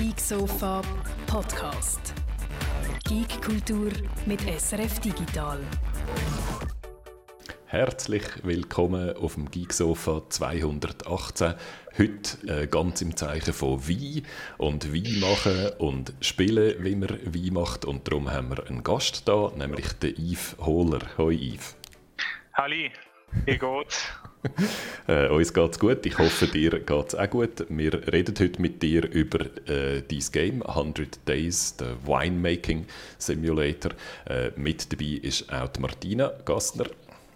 [0.00, 0.80] Geek Sofa
[1.26, 2.14] Podcast.
[3.06, 3.92] Geek Kultur
[4.24, 5.60] mit SRF Digital.
[7.66, 11.54] Herzlich willkommen auf dem Geeksofa 218.
[11.98, 14.22] Heute äh, ganz im Zeichen von Wein
[14.56, 17.84] und Wein machen und spielen, wie man Wein macht.
[17.84, 21.00] Und darum haben wir einen Gast da, nämlich den Yves Hohler.
[21.18, 21.76] Hoi Yves.
[22.54, 22.90] Halli,
[23.44, 24.10] wie geht's?
[25.08, 26.04] äh, uns geht's gut.
[26.06, 27.66] Ich hoffe, dir geht's auch gut.
[27.68, 32.86] Wir reden heute mit dir über äh, dein Game 100 Days, der Winemaking
[33.18, 33.92] Simulator.
[34.28, 36.86] Äh, mit dabei ist auch die Martina Gastner.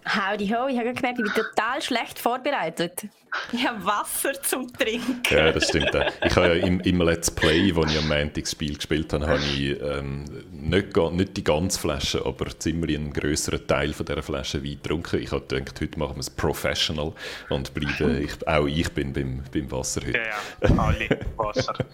[0.07, 3.07] Howdy ho, ich habe gemerkt, ich bin total schlecht vorbereitet.
[3.51, 5.21] Ich habe Wasser zum Trinken.
[5.29, 5.91] Ja, das stimmt.
[6.25, 9.39] Ich habe ja im, im Let's Play, wo ich am Montag Spiel gespielt habe, habe
[9.39, 14.63] ich ähm, nicht, nicht die ganze Flasche, aber ziemlich einen größeren Teil von dieser Flasche
[14.63, 15.21] Wein getrunken.
[15.21, 17.13] Ich habe gedacht, heute machen wir es professional
[17.49, 20.17] und bleiben, ich, auch ich bin beim, beim Wasser heute.
[20.17, 21.73] Ja, ja, alle Wasser.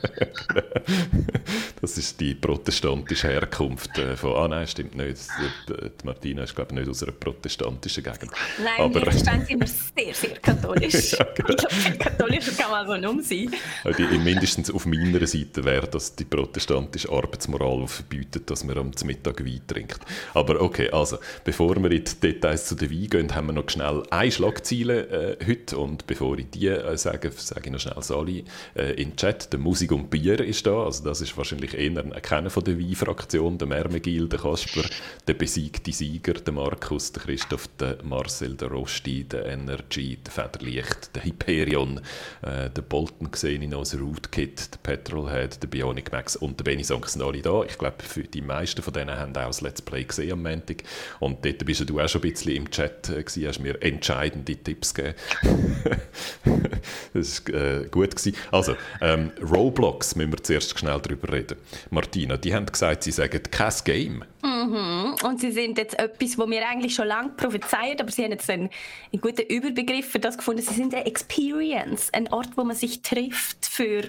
[1.81, 5.21] das ist die protestantische Herkunft äh, von, ah nein, stimmt nicht.
[5.67, 8.31] Die, die Martina ist glaube ich nicht aus einer protestantischen Gegend.
[8.63, 11.11] Nein, aber, wir sind immer sehr, sehr katholisch.
[11.11, 11.49] ja, genau.
[11.49, 13.59] Ich glaube, katholisch kann man so nicht sein.
[13.83, 19.45] Also mindestens auf meiner Seite wäre dass die protestantische Arbeitsmoral verbietet, dass man am Mittag
[19.45, 19.99] Wein trinkt.
[20.33, 23.69] Aber okay, also, bevor wir in die Details zu den Wein gehen, haben wir noch
[23.69, 28.01] schnell eine Schlagzeile äh, heute und bevor ich die äh, sage, sage ich noch schnell
[28.01, 28.45] Sali
[28.75, 29.51] äh, in den Chat.
[29.51, 32.79] Der Musik und Bier ist da, also das ist wahrscheinlich eher ein Kennen von der
[32.79, 34.83] Wein-Fraktion, der Mermegil, der Kasper,
[35.27, 41.15] der besiegte Sieger, der Markus, der Christoph, der Marcel, der Rosti, der Energy, der Federlicht,
[41.15, 41.99] der Hyperion,
[42.41, 46.63] äh, der Bolton sehe ich noch, das Rootkit, der Petrolhead, der Bionic Max und der
[46.63, 47.63] Benny Song sind alle da.
[47.63, 47.97] Ich glaube,
[48.33, 50.83] die meisten von denen haben auch das Let's Play gesehen am Montag.
[51.19, 54.55] Und dort bist du auch schon ein bisschen im Chat äh, gewesen, hast mir entscheidende
[54.55, 55.15] Tipps gegeben.
[57.13, 58.11] das war äh, gut.
[58.15, 58.35] Gewesen.
[58.51, 61.57] Also, ähm, Roblox müssen wir zuerst schnell darüber reden.
[61.89, 64.23] Martina, die haben gesagt, sie sagen kein Game.
[64.43, 65.15] Mhm.
[65.23, 68.49] Und sie sind jetzt etwas, wo wir eigentlich schon lange prophezeien, aber sie haben jetzt
[68.49, 68.69] einen,
[69.11, 70.61] einen guten Überbegriff für das gefunden.
[70.61, 74.03] Sie sind Experience, ein Ort, wo man sich trifft für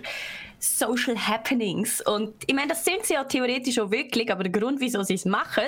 [0.58, 2.00] Social Happenings.
[2.00, 5.14] Und ich meine, das sind sie ja theoretisch auch wirklich, aber der Grund, wieso sie
[5.14, 5.64] es machen,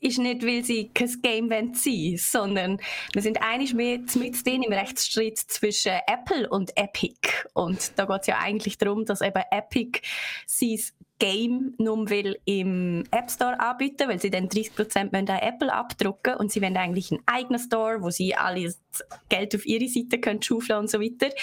[0.00, 2.80] ist nicht, weil sie kein Game sein wollen, sondern
[3.12, 7.28] wir sind eigentlich mehr mit denen im Rechtsstreit zwischen Apple und Epic.
[7.54, 10.00] Und da geht es ja eigentlich darum, dass eben Epic
[10.46, 10.78] sein
[11.18, 16.52] Game nur will im App Store anbieten, weil sie dann 30% an Apple abdrucken und
[16.52, 18.80] sie wollen eigentlich einen eigenen Store, wo sie alles
[19.28, 21.34] Geld auf ihre Seite können schaufeln und so weiter.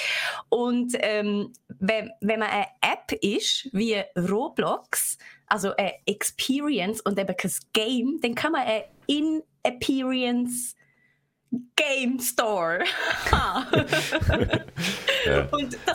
[0.49, 7.35] Und ähm, wenn, wenn man eine App ist, wie Roblox, also eine Experience und eben
[7.35, 10.75] kein Game, dann kann man eine In-Appearance
[11.75, 12.79] Game Store.
[15.25, 15.47] ja.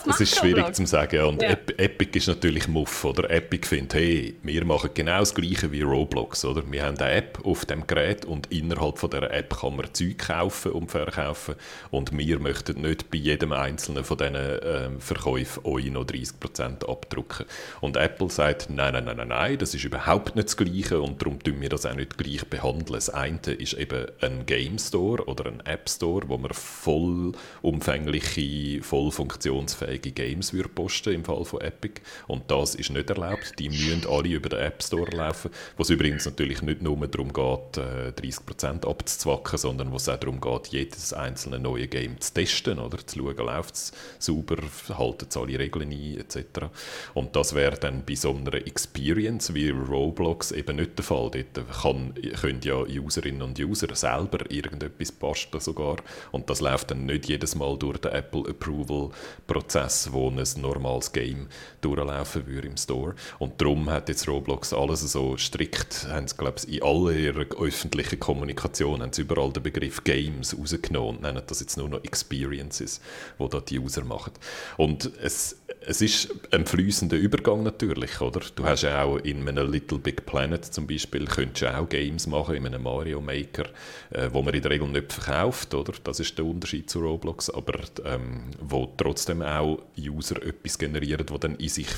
[0.04, 1.16] Das, ist schwierig zu sagen.
[1.16, 1.24] Ja.
[1.24, 1.50] Und ja.
[1.50, 3.04] Epic ist natürlich Muff.
[3.04, 6.44] Oder Epic findet, hey, wir machen genau das Gleiche wie Roblox.
[6.44, 6.62] Oder?
[6.70, 10.18] Wir haben eine App auf dem Gerät und innerhalb von dieser App kann man Zeug
[10.18, 11.54] kaufen und verkaufen.
[11.90, 17.46] Und wir möchten nicht bei jedem einzelnen von diesen ähm, Verkäufen euch noch 30% abdrucken.
[17.80, 21.20] Und Apple sagt, nein, nein, nein, nein, nein, das ist überhaupt nicht das Gleiche und
[21.20, 22.94] darum tun wir das auch nicht gleich behandeln.
[22.94, 29.10] Das eine ist eben ein Game Store oder ein App Store, wo man vollumfängliche, voll
[29.10, 32.00] funktionsfähige Games würde posten im Fall von Epic.
[32.26, 33.54] Und das ist nicht erlaubt.
[33.58, 37.32] Die müssen alle über den App Store laufen, wo es übrigens natürlich nicht nur darum
[37.32, 42.34] geht, 30% äh, abzuzwacken, sondern wo es auch darum geht, jedes einzelne neue Game zu
[42.34, 44.56] testen, oder zu schauen, läuft es sauber,
[44.96, 46.66] halten es alle Regeln ein, etc.
[47.14, 51.30] Und das wäre dann bei so einer Experience wie Roblox eben nicht der Fall.
[51.30, 55.96] Dort kann, können ja Userinnen und User selber irgendetwas basteln sogar.
[56.32, 59.10] Und das läuft dann nicht jedes Mal durch den Apple Approval
[59.46, 61.48] Prozess, wo ein normales Game
[61.80, 63.14] durchlaufen würde im Store.
[63.38, 67.46] Und darum hat jetzt Roblox alles so strikt, haben sie, glaube ich, in aller ihrer
[67.60, 72.04] öffentlichen Kommunikation haben sie überall den Begriff Games rausgenommen und nennen das jetzt nur noch
[72.04, 73.00] Experiences,
[73.38, 74.32] wo da die User machen.
[74.76, 78.40] Und es, es ist ein fließender Übergang natürlich, oder?
[78.54, 82.56] Du hast auch in einem Little Big Planet zum Beispiel, könntest du auch Games machen,
[82.56, 83.64] in einem Mario Maker,
[84.10, 85.94] äh, wo man in der Regel nicht verkauft, oder?
[86.04, 91.38] Das ist der Unterschied zu Roblox, aber ähm, wo trotzdem auch User etwas generieren, wo
[91.38, 91.88] dann in sich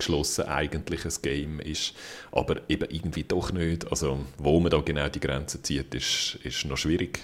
[0.00, 1.94] geschlossen eigentlich ein Game ist,
[2.32, 3.90] aber eben irgendwie doch nicht.
[3.90, 7.20] Also wo man da genau die Grenze zieht, ist, ist noch schwierig.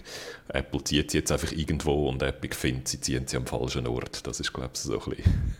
[0.49, 4.27] Apple zieht sie jetzt einfach irgendwo und Epic findet, sie ziehen sie am falschen Ort.
[4.27, 5.25] Das ist, glaube ich, so ein bisschen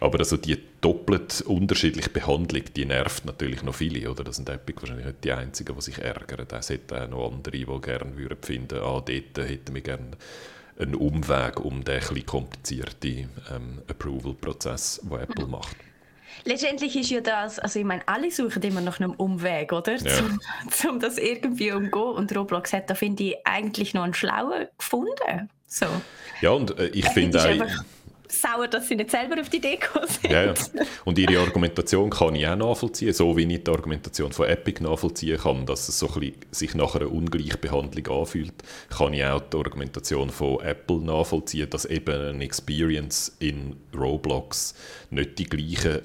[0.00, 4.22] Aber also die doppelt unterschiedliche Behandlung, die nervt natürlich noch viele, oder?
[4.22, 6.46] Das sind Epic wahrscheinlich nicht die Einzigen, die sich ärgern.
[6.50, 10.10] Es hätte auch noch andere, die gerne würden finden, ah, dort hätten wir gerne
[10.78, 15.76] einen Umweg um den etwas komplizierten ähm, Approval-Prozess, den Apple macht.
[16.44, 19.96] Letztendlich ist ja das, also ich meine, alle suchen immer nach einem Umweg, oder?
[19.96, 20.14] Ja.
[20.14, 20.40] Zum,
[20.70, 21.92] zum das irgendwie umgehen.
[21.92, 25.50] Und Roblox hat da, finde ich, eigentlich noch einen schlauen gefunden.
[25.66, 25.86] So.
[26.40, 27.84] Ja, und äh, ich Es finde auch...
[28.30, 30.30] sauer, dass sie nicht selber auf die Idee gekommen sind.
[30.30, 30.54] Ja, ja.
[31.04, 35.38] Und ihre Argumentation kann ich auch nachvollziehen, so wie ich die Argumentation von Epic nachvollziehen
[35.38, 38.52] kann, dass es so ein bisschen sich nach einer Ungleichbehandlung anfühlt,
[38.90, 44.74] kann ich auch die Argumentation von Apple nachvollziehen, dass eben eine Experience in Roblox
[45.10, 46.02] nicht die gleichen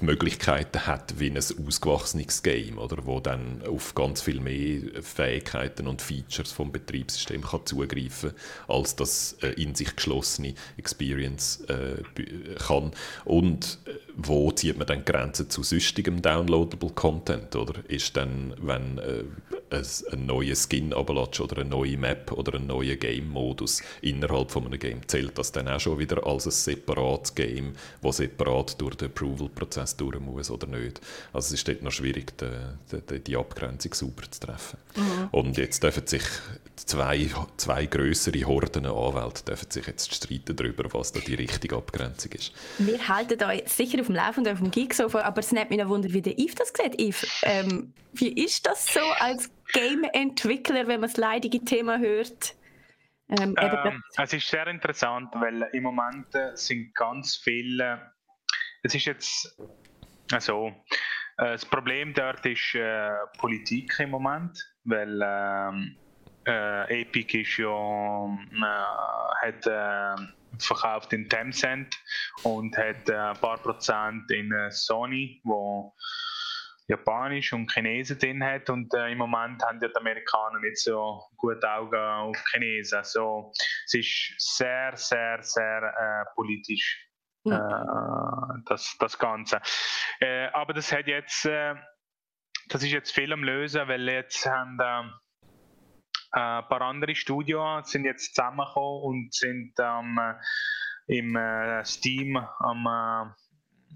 [0.00, 6.02] Möglichkeiten hat wie ein ausgewachsenes Game, oder, wo dann auf ganz viel mehr Fähigkeiten und
[6.02, 8.32] Features vom Betriebssystem kann zugreifen
[8.68, 12.02] als das äh, in sich geschlossene Experience äh,
[12.58, 12.92] kann.
[13.24, 17.54] Und äh, wo zieht man dann die Grenze zu sonstigem downloadable Content?
[17.54, 19.24] Oder ist dann, wenn äh,
[19.70, 24.78] ein, neuer Skin runterlädst oder eine neue Map oder ein neuer Game-Modus innerhalb von einem
[24.78, 29.08] Game, zählt das dann auch schon wieder als ein separates Game, das separat durch den
[29.08, 31.00] Approval-Prozess durch muss oder nicht?
[31.32, 34.78] Also es ist dort noch schwierig, die, die, die Abgrenzung sauber zu treffen.
[35.30, 36.22] Und jetzt dürfen sich
[36.76, 41.76] zwei, zwei grössere Horden an Anwälte dürfen sich jetzt streiten darüber, was da die richtige
[41.76, 42.52] Abgrenzung ist.
[42.78, 45.88] Wir halten euch sicher auf dem Laufenden auf dem Geeksofa, aber es nimmt mich noch
[45.88, 47.00] Wunder, wie der Yves das sieht.
[47.00, 52.54] Yves, ähm, wie ist das so als Game-Entwickler, wenn man das leidige Thema hört?
[53.28, 58.12] Ähm, Ähm, es ist sehr interessant, weil im Moment äh, sind ganz viele.
[58.82, 59.56] Es ist jetzt
[60.32, 60.68] also
[61.38, 65.96] äh, das Problem dort ist äh, Politik im Moment, weil ähm,
[66.46, 70.22] äh, Epic ist ja äh, hat äh,
[70.62, 71.96] verkauft in Tencent
[72.42, 75.94] und hat äh, ein paar Prozent in äh, Sony, wo
[76.88, 81.24] Japanisch und Chinesen drin hat und äh, im Moment haben ja die Amerikaner nicht so
[81.36, 83.02] gute Augen auf Chinesen.
[83.02, 83.52] So,
[83.86, 87.02] es ist sehr, sehr, sehr äh, politisch
[87.44, 87.52] Mhm.
[87.52, 89.60] äh, das, das Ganze.
[90.18, 94.76] Äh, aber das hat jetzt, das ist jetzt viel am Lösen, weil jetzt haben
[96.32, 102.36] äh, ein paar andere Studios sind jetzt zusammengekommen und sind ähm, äh, im äh, Steam
[102.36, 103.32] am äh,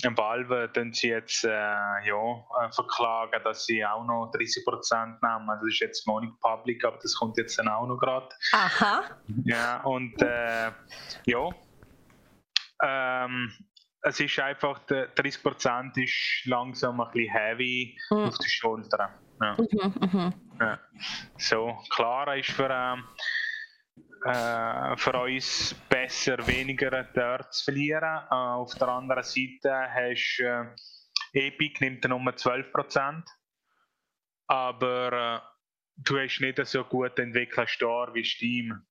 [0.06, 5.50] am Valve tun sie jetzt äh, ja, äh, verklagen, dass sie auch noch 30% nehmen.
[5.50, 8.28] Also das ist jetzt noch nicht public, aber das kommt jetzt dann auch noch gerade.
[8.52, 9.02] Aha.
[9.44, 10.70] Ja, und äh,
[11.26, 11.48] ja,
[12.82, 13.52] ähm,
[14.02, 18.18] es ist einfach, der 30% ist langsam ein bisschen heavy Mhm.
[18.24, 19.10] auf die Schultern.
[19.40, 19.56] Ja.
[19.58, 20.34] Mhm, mhm.
[20.60, 20.78] Ja.
[21.38, 23.04] So, klar ist für, ähm,
[24.26, 28.02] äh, für uns besser, weniger dort zu verlieren.
[28.30, 30.66] Äh, auf der anderen Seite hast äh,
[31.32, 33.24] Epic nimmt nur 12%,
[34.46, 35.40] aber äh,
[35.96, 38.86] du hast nicht so guten Entwickler-Store wie Steam.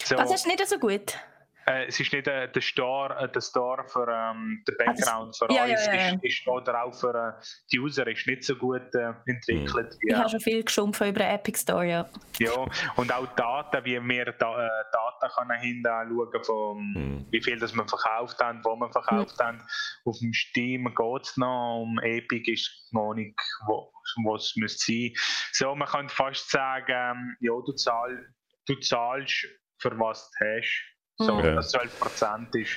[0.00, 1.18] So, Das ist nicht so gut.
[1.66, 5.52] Äh, es ist nicht äh, der Store, äh, der Store für ähm, den Background für
[5.52, 6.14] ja, uns, ja, ja, ja.
[6.14, 7.42] Ist, ist, oder auch für äh,
[7.72, 9.96] die User ist nicht so gut äh, entwickelt.
[10.06, 12.08] Ich habe schon viel geschumpft über den Epic Store, ja.
[12.38, 12.66] ja,
[12.96, 17.26] und auch Daten, wie wir da, äh, Daten können hinten anschauen, von Mhm.
[17.30, 19.62] wie viel das wir verkauft haben, wo wir verkauft haben.
[20.04, 23.92] Auf dem Steam geht es noch, um Epic ist noch nicht, wo
[24.24, 25.12] wo es müsste sein.
[25.52, 28.34] So, man könnte fast sagen, ähm, ja, du, zahl,
[28.66, 29.46] du zahlst
[29.78, 30.84] für was du hast.
[31.22, 31.56] So, Mhm.
[31.56, 32.70] dass 12% ist.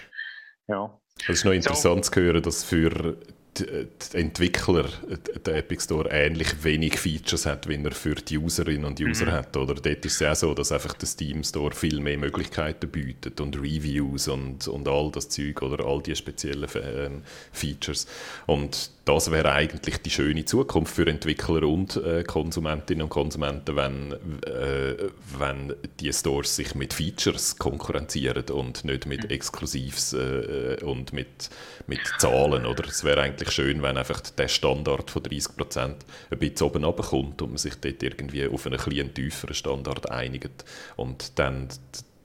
[0.68, 1.00] Ja.
[1.24, 3.18] Es ist noch interessant zu hören, dass für
[3.57, 4.86] die, die Entwickler
[5.46, 9.56] der Epic Store ähnlich wenig Features hat, wie er für die Userinnen und User hat.
[9.58, 13.39] Oder dort ist es auch so, dass einfach der Steam Store viel mehr Möglichkeiten bietet
[13.41, 18.08] und Reviews und, und all das Zeug oder all die speziellen ähm, Features.
[18.46, 24.13] Und das wäre eigentlich die schöne Zukunft für Entwickler und äh, Konsumentinnen und Konsumenten, wenn,
[24.44, 31.51] äh, wenn die Stores sich mit Features konkurrenzieren und nicht mit Exklusivs äh, und mit,
[31.86, 32.65] mit Zahlen.
[32.65, 32.86] Oder?
[32.88, 37.50] Es wäre eigentlich schön, wenn einfach der Standard von 30% ein bisschen oben runterkommt und
[37.50, 41.70] man sich dort irgendwie auf einen kleinen tieferen Standard einigt und dann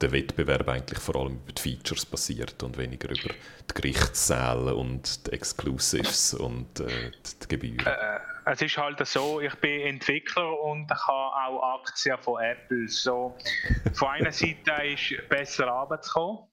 [0.01, 5.27] der Wettbewerb eigentlich vor allem über die Features basiert und weniger über die Gerichtssäle und
[5.27, 7.11] die Exclusives und äh,
[7.43, 7.87] die Gebühren.
[7.87, 12.89] Äh, es ist halt so, ich bin Entwickler und ich habe auch Aktien von Apple.
[12.89, 13.37] So,
[13.93, 16.50] von einer Seite ist besser runterzukommen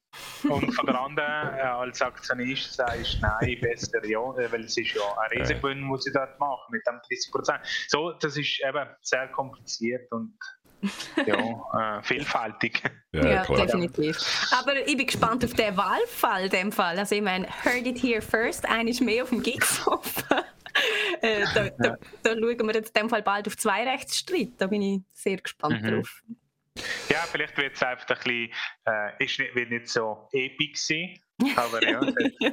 [0.48, 4.76] und von der anderen äh, als Aktionist sagst du, nein, besser ja, äh, weil es
[4.76, 7.58] ist ja ein Riesengewinn, muss ich dort machen mit dem 30%.
[7.88, 10.38] So, das ist eben sehr kompliziert und
[11.26, 11.36] ja,
[11.98, 12.82] äh, vielfältig.
[13.12, 14.18] Ja, definitiv.
[14.52, 16.98] Aber ich bin gespannt auf den Wahlfall in dem Fall.
[16.98, 20.44] Also ich meine, heard it here first, eines mehr auf dem Geeksofa.
[21.20, 24.52] äh, da, da, da schauen wir jetzt in dem Fall bald auf zwei Rechtsstreit.
[24.58, 25.96] Da bin ich sehr gespannt Mhm.
[25.96, 26.22] drauf.
[27.08, 28.50] Ja, vielleicht wird es einfach ein bisschen,
[28.86, 31.18] äh, ist nicht, wird nicht so epic sein,
[31.56, 32.00] Aber ja.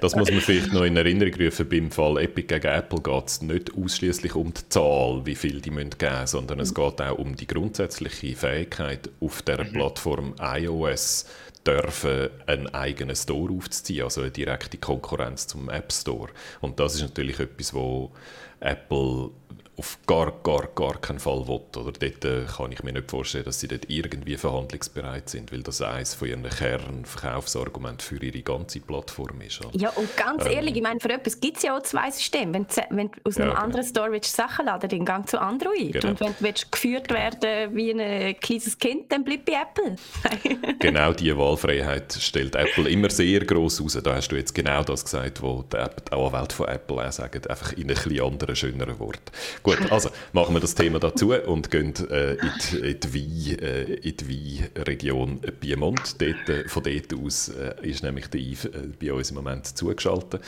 [0.00, 1.68] Das muss man vielleicht noch in Erinnerung rufen.
[1.68, 5.70] Beim Fall Epic gegen Apple geht es nicht ausschließlich um die Zahl, wie viel die
[5.70, 9.72] müssen geben sondern es geht auch um die grundsätzliche Fähigkeit, auf der mhm.
[9.72, 11.26] Plattform iOS
[11.66, 16.30] dürfen, einen eigenen Store aufzuziehen, also eine direkte Konkurrenz zum App Store.
[16.60, 18.12] Und das ist natürlich etwas, wo
[18.60, 19.30] Apple
[19.76, 21.60] auf gar, gar, gar keinen Fall will.
[21.76, 25.62] Oder dort äh, kann ich mir nicht vorstellen, dass sie dort irgendwie verhandlungsbereit sind, weil
[25.62, 29.64] das eines von ihren Kernverkaufsargumenten für ihre ganze Plattform ist.
[29.64, 29.76] Oder?
[29.76, 32.52] Ja, und ganz ähm, ehrlich, ich meine, für etwas gibt es ja auch zwei Systeme.
[32.52, 35.92] Wenn, wenn du aus einem ja, anderen Store willst, Sachen laden dann gang zu Android.
[35.92, 36.08] Genau.
[36.08, 39.96] Und wenn du willst, geführt werden wie ein kleines Kind, dann bleib bei Apple.
[40.78, 43.94] genau diese Wahlfreiheit stellt Apple immer sehr gross aus.
[43.94, 47.72] Da hast du jetzt genau das gesagt, was die Anwälte von Apple auch sagen, einfach
[47.72, 49.32] in einem etwas anderen, schöneren Wort.
[49.64, 53.58] Gut, also machen wir das Thema dazu und gehen äh, in die, in die, Wein,
[53.60, 56.20] äh, in Weinregion Piemont.
[56.20, 59.66] Dort, äh, von dort aus äh, ist nämlich der Yves äh, bei uns im Moment
[59.66, 60.42] zugeschaltet.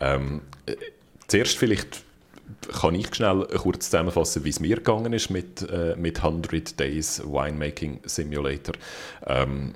[0.00, 0.76] Ähm, äh,
[1.28, 2.02] zuerst vielleicht
[2.80, 7.22] kann ich schnell kurz zusammenfassen, wie es mir gegangen ist mit, äh, mit 100 Days
[7.22, 8.74] Winemaking Simulator.
[9.26, 9.74] Ähm,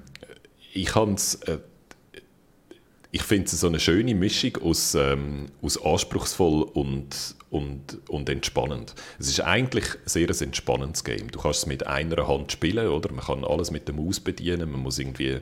[0.72, 1.58] ich äh,
[3.12, 8.94] ich finde es so eine schöne Mischung aus, ähm, aus anspruchsvoll und und, und entspannend.
[9.18, 11.30] Es ist eigentlich sehr ein entspannendes Game.
[11.30, 13.10] Du kannst es mit einer Hand spielen, oder?
[13.12, 14.70] Man kann alles mit der Maus bedienen.
[14.70, 15.38] Man muss irgendwie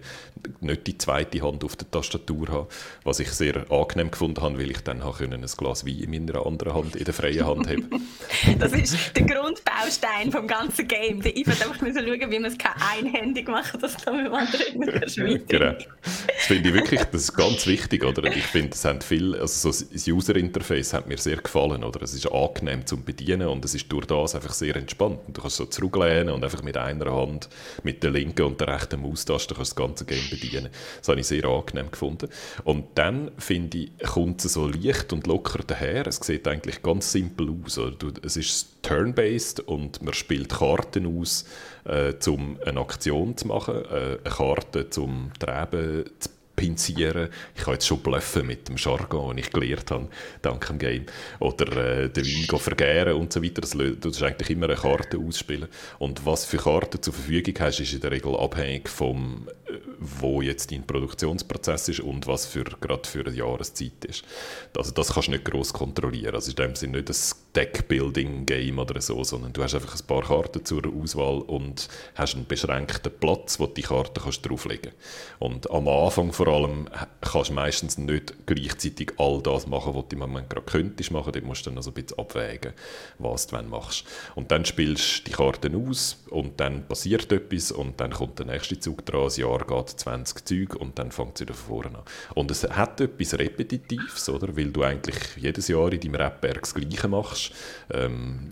[0.61, 2.67] nicht die zweite Hand auf der Tastatur haben,
[3.03, 6.75] was ich sehr angenehm gefunden habe, weil ich dann ein Glas Wein in meiner anderen
[6.75, 7.83] Hand in der freien Hand habe.
[8.59, 11.21] das ist der Grundbaustein vom ganzen Game.
[11.25, 12.57] Ich muss einfach schauen, wie man es
[12.97, 15.73] einhändig machen dass man mit dem anderen nicht Genau.
[15.73, 18.25] Das finde ich wirklich, das ist ganz wichtig, oder?
[18.25, 22.04] Ich finde, es haben viel, also so das User Interface hat mir sehr gefallen, oder?
[22.05, 25.21] Es ist angenehm zum Bedienen und es ist durch das einfach sehr entspannt.
[25.29, 27.49] Du kannst so zurücklehnen und einfach mit einer Hand,
[27.83, 30.69] mit der linken und der rechten Maustaste kannst das ganze Game bedienen.
[30.99, 32.29] Das habe ich sehr angenehm gefunden.
[32.65, 36.07] Und dann, finde ich, kommt es so leicht und locker daher.
[36.07, 37.81] Es sieht eigentlich ganz simpel aus.
[38.23, 41.47] Es ist turn-based und man spielt Karten aus,
[41.85, 47.29] äh, um eine Aktion zu machen, äh, eine Karte zum Treiben zu pinzieren.
[47.55, 50.09] Ich kann jetzt schon bluffen mit dem Jargon, den ich gelernt habe,
[50.43, 51.07] dank dem Game.
[51.41, 53.63] Oder äh, den Wein vergären und so weiter.
[53.63, 55.69] Du musst eigentlich immer eine Karte ausspielen.
[55.99, 60.43] Und was für Karten zur Verfügung hast, ist in der Regel abhängig vom, äh, wo
[60.43, 64.25] jetzt dein Produktionsprozess ist und was für, gerade für eine Jahreszeit ist.
[64.77, 66.35] Also das kannst du nicht gross kontrollieren.
[66.35, 67.17] Also in dem Sinne nicht ein
[67.57, 72.47] Deck-Building-Game oder so, sondern du hast einfach ein paar Karten zur Auswahl und hast einen
[72.47, 75.41] beschränkten Platz, wo du die Karten drauflegen kannst.
[75.41, 76.89] Und am Anfang von vor allem
[77.23, 81.33] kannst du meistens nicht gleichzeitig all das machen, was du im Moment gerade könntest machen.
[81.33, 82.73] Dort musst du dann also ein bisschen abwägen,
[83.19, 84.05] was du machst.
[84.35, 88.47] Und dann spielst du die Karten aus und dann passiert etwas und dann kommt der
[88.47, 91.99] nächste Zug dran, das Jahr geht 20 Züge und dann fängt es wieder von vorne
[91.99, 92.05] an.
[92.35, 94.55] Und es hat etwas Repetitives, oder?
[94.55, 97.53] weil du eigentlich jedes Jahr in deinem Rebberg das Gleiche machst.
[97.91, 98.51] Ähm,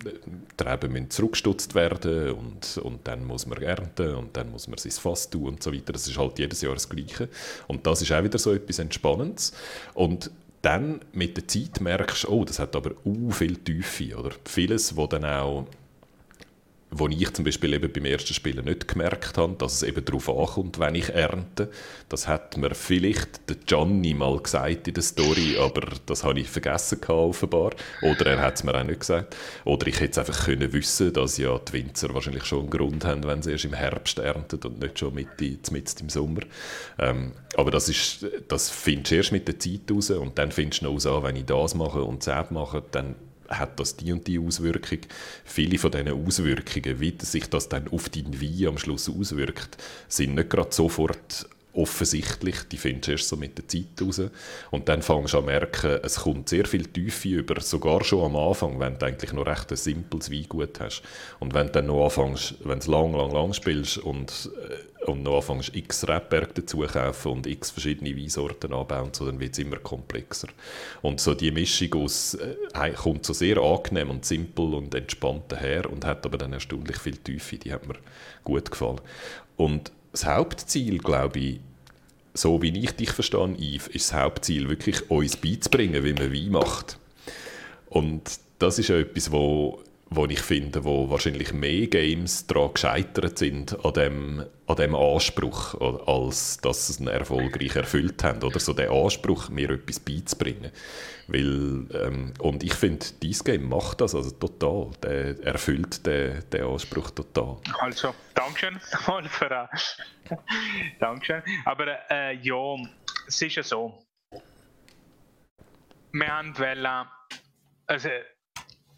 [0.59, 4.77] die Reben müssen zurückgestutzt werden und, und dann muss man ernten und dann muss man
[4.77, 5.93] sein Fass tun und so weiter.
[5.93, 7.29] Das ist halt jedes Jahr das Gleiche.
[7.67, 9.53] Und das ist auch wieder so etwas Entspannendes.
[9.93, 14.15] Und dann mit der Zeit merkst du, oh, das hat aber uh, viel Tiefe.
[14.17, 15.67] Oder vieles, wo dann auch
[16.95, 20.29] wo ich zum Beispiel eben beim ersten Spielen nicht gemerkt habe, dass es eben darauf
[20.29, 21.69] ankommt, wenn ich ernte.
[22.09, 26.49] Das hat mir vielleicht der Gianni mal gesagt in der Story, aber das habe ich
[26.49, 27.71] vergessen offenbar.
[28.01, 29.35] Oder er hat es mir auch nicht gesagt.
[29.65, 33.05] Oder ich hätte es einfach können wissen, dass ja die Winzer wahrscheinlich schon einen Grund
[33.05, 36.41] haben, wenn sie erst im Herbst ernten und nicht schon mitten, mitten im Sommer.
[36.99, 40.81] Ähm, aber das, ist, das findest du erst mit der Zeit raus und dann findest
[40.81, 43.15] du noch raus, wenn ich das mache und das mache, dann
[43.49, 44.99] hat das die und die Auswirkung.
[45.43, 50.35] Viele von diesen Auswirkungen, wie sich das dann auf dein Wein am Schluss auswirkt, sind
[50.35, 54.21] nicht gerade sofort offensichtlich, die findest du erst so mit der Zeit raus.
[54.69, 58.35] Und dann fängst du an merken, es kommt sehr viel Tiefe über, sogar schon am
[58.35, 61.01] Anfang, wenn du eigentlich noch recht ein simples Weingut hast.
[61.39, 65.23] Und wenn du dann noch anfängst, wenn du lang, lang, lang spielst und, äh, und
[65.23, 69.59] noch anfängst, x Rebberg dazu kaufen und x verschiedene Weinsorten anbauen, so, dann wird es
[69.59, 70.49] immer komplexer.
[71.01, 75.91] Und so die Mischung aus, äh, kommt so sehr angenehm und simpel und entspannt daher
[75.91, 77.95] und hat aber dann erstaunlich viel Tiefe, die hat mir
[78.43, 79.01] gut gefallen.
[79.57, 81.59] Und das Hauptziel, glaube ich,
[82.33, 86.51] so wie ich dich verstehe, Yves, ist das Hauptziel wirklich, uns beizubringen, wie man Wein
[86.51, 86.97] macht.
[87.89, 88.21] Und
[88.59, 89.81] das ist ja etwas, wo
[90.15, 95.75] wo ich finde, wo wahrscheinlich mehr Games daran gescheitert sind, an dem, an dem Anspruch,
[96.07, 98.43] als dass sie es erfolgreich erfüllt haben.
[98.43, 100.71] Oder so der Anspruch, mir etwas beizubringen.
[101.27, 104.91] Weil, ähm, und ich finde, dieses Game macht das also total.
[105.01, 107.57] Der erfüllt den, den Anspruch total.
[107.79, 109.67] Also, Dankeschön mal für äh,
[110.99, 111.43] Dankeschön.
[111.65, 112.75] Aber äh, ja,
[113.27, 114.03] es ist ja so.
[116.11, 117.07] Wir haben wollen,
[117.87, 118.09] also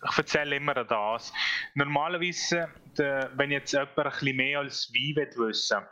[0.10, 1.34] ich erzähle immer das.
[1.74, 5.86] Normalerweise, wenn jetzt jemand bisschen mehr als Wein wissen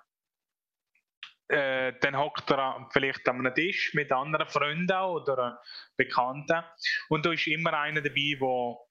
[1.49, 5.61] äh, dann hockt er vielleicht an einem Tisch mit anderen Freunden oder
[5.97, 6.63] Bekannten
[7.09, 8.87] und da ist immer einer dabei, wo,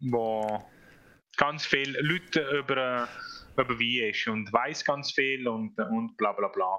[0.00, 0.64] wo
[1.36, 3.08] ganz viele Leute über,
[3.56, 6.78] über Wein ist und weiß ganz viel und, und bla bla bla.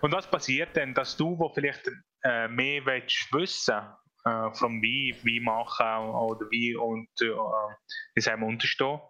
[0.00, 1.90] Und was passiert denn, dass du, wo vielleicht
[2.22, 3.80] äh, mehr willst wissen
[4.24, 7.74] äh, vom Wein, Wein machen oder Wein und äh,
[8.14, 9.00] wie sagen wir, unterstehen,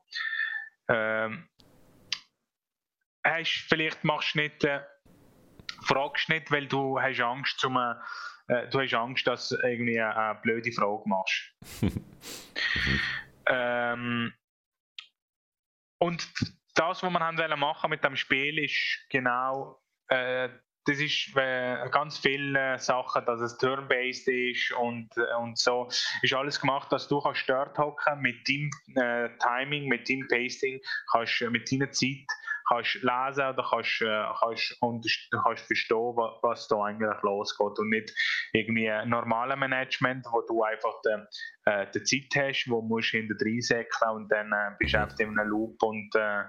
[0.89, 1.49] ähm,
[3.25, 4.83] hast, vielleicht machst du nicht, äh,
[5.83, 10.39] fragst nicht, weil du hast Angst zum äh, du hast Angst, dass du irgendwie eine
[10.43, 11.55] blöde Frage machst.
[13.47, 14.33] ähm,
[15.99, 16.29] und
[16.75, 20.49] das, was wir haben machen mit dem Spiel, ist genau, äh,
[20.87, 25.89] das ist äh, ganz viele Sachen, dass es turn-based ist und, äh, und so,
[26.23, 30.81] ist alles gemacht, dass du kannst dort hocken mit deinem äh, Timing, mit deinem Pasting,
[31.13, 32.27] kannst mit deiner Zeit
[32.71, 35.05] kannst lesen oder kannst, äh, kannst, und,
[35.45, 38.13] kannst verstehen, was, was da eigentlich losgeht und nicht
[38.53, 43.35] irgendwie ein normales Management, wo du einfach die, äh, die Zeit hast, wo du hinter
[43.35, 46.45] drin säckeln und dann äh, bist du einfach in einem Loop und, äh,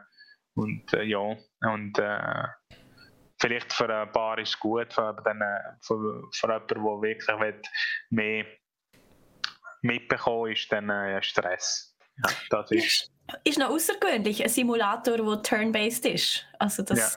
[0.54, 2.48] und äh, ja, und äh,
[3.42, 5.34] vielleicht für ein paar ist es gut, für, äh,
[5.82, 7.62] für, für jemanden, der wirklich will,
[8.10, 8.46] mehr
[9.82, 11.98] mitbekommen ist, dann äh, Stress.
[12.24, 13.12] Ja, das ist
[13.44, 16.46] ist noch außergewöhnlich, ein Simulator, der turn-based ist.
[16.60, 17.10] Also das, ja.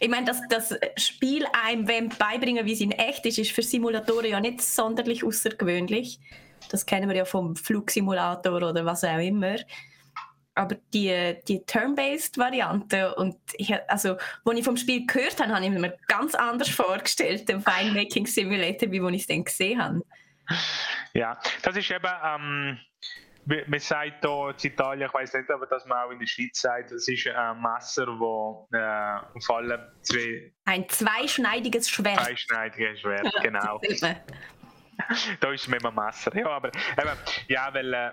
[0.00, 4.30] Ich meine, dass das Spiel einem beibringen, wie es in echt ist, ist für Simulatoren
[4.30, 6.20] ja nicht sonderlich außergewöhnlich.
[6.70, 9.56] Das kennen wir ja vom Flugsimulator oder was auch immer.
[10.54, 15.64] Aber die, die turn-based Variante und ich, also, als ich vom Spiel gehört habe, habe
[15.64, 20.02] ich mir ganz anders vorgestellt, den Fine-Making Simulator, wie ich es dann gesehen habe.
[21.12, 22.78] Ja, das ist eben ähm,
[23.46, 26.60] man sagt hier in Italien, ich weiß nicht, aber dass man auch in der Schweiz
[26.60, 30.52] sagt, es ist ein Messer, wo äh, allem zwei.
[30.64, 32.20] Ein zweischneidiges Schwert.
[32.20, 33.80] Zweischneidiges Schwert, genau.
[35.40, 36.34] da ist es mit einem Messer.
[36.36, 37.94] Ja, aber eben, ja, weil.
[37.94, 38.10] Äh,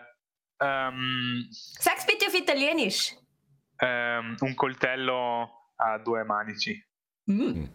[0.61, 3.15] ähm, Sag's bitte auf Italienisch.
[3.79, 6.83] Ähm, un coltello a due manici.
[7.25, 7.65] Mm.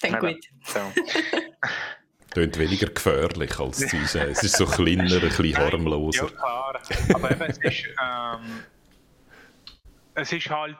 [0.00, 0.44] Dann gut.
[0.64, 0.80] So.
[2.30, 4.14] Klingt weniger gefährlich als zu uns.
[4.14, 6.26] Es ist so kleiner, ein bisschen harmloser.
[6.26, 6.80] Ja, klar.
[7.14, 8.62] Aber eben, es ist, ähm,
[10.14, 10.76] es ist halt,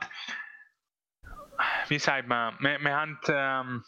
[1.88, 3.84] wie sagt man, wir, wir haben, ähm,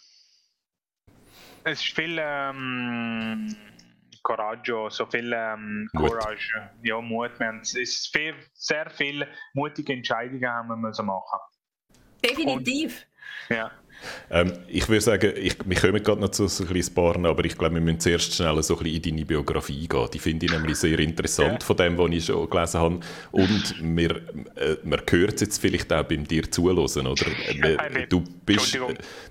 [1.65, 3.55] es ist viel ähm,
[4.23, 7.39] Coraggio, so viel ähm, Courage, ja, Mut.
[7.39, 11.41] Wir haben, es ist viel, sehr viele mutige Entscheidungen haben wir müssen machen.
[12.25, 13.07] Definitiv.
[13.49, 13.71] Und, ja.
[14.31, 17.45] Ähm, ich würde sagen, ich, wir kommen gerade noch zu so ein bisschen Paaren, aber
[17.45, 20.09] ich glaube, wir müssen zuerst schnell so ein bisschen in deine Biografie gehen.
[20.13, 21.67] Die finde ich nämlich sehr interessant ja.
[21.67, 23.01] von dem, was ich schon gelesen habe.
[23.33, 24.17] Und wir,
[24.57, 27.27] äh, man hört es jetzt vielleicht auch beim dir zuhören, oder?
[27.49, 28.79] Äh, du, bist,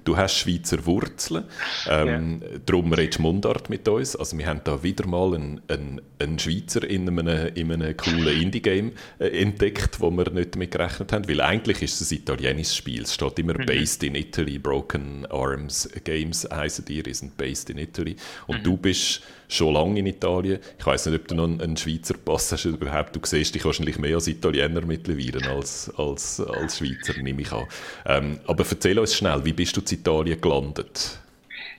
[0.03, 1.45] du hast Schweizer Wurzeln,
[1.88, 2.60] ähm, ja.
[2.65, 4.15] darum redest du Mundart mit uns.
[4.15, 8.41] Also wir haben da wieder mal einen, einen, einen Schweizer in einem, in einem coolen
[8.41, 12.75] Indie-Game äh, entdeckt, wo wir nicht damit gerechnet haben, weil eigentlich ist es ein italienisches
[12.75, 13.03] Spiel.
[13.03, 13.65] Es steht immer mhm.
[13.65, 18.15] «Based in Italy», Broken Arms Games heißen die, die sind based in Italy.
[18.48, 18.63] Und mhm.
[18.63, 20.60] du bist schon lange in Italien.
[20.78, 23.15] Ich weiß nicht, ob du noch einen Schweizer Pass hast überhaupt.
[23.15, 27.67] Du siehst dich wahrscheinlich mehr als Italiener mittlerweile als, als, als Schweizer, nehme ich an.
[28.06, 31.19] Ähm, aber erzähl uns schnell, wie bist du in Italien gelandet?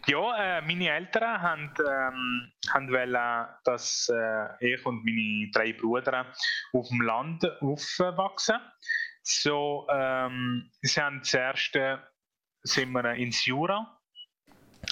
[0.07, 6.27] Ja, äh, meine Eltern haben, ähm, haben wollen, dass äh, ich und meine drei Brüder
[6.73, 8.57] auf dem Land aufwachsen.
[9.23, 11.99] So, ähm, sie haben zuerst äh,
[12.63, 13.99] sind wir ins Jura.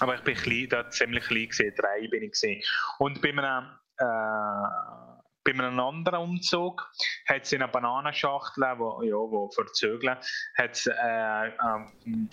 [0.00, 2.62] Aber ich bin klein, da ziemlich klein gesehen, drei bin ich gesehen.
[2.98, 6.90] Und bei einem, äh, bei einem anderen Umzug
[7.26, 11.52] hat es in einer Bananenschachtel, wo, ja, wo für Zögel, hat es äh, äh,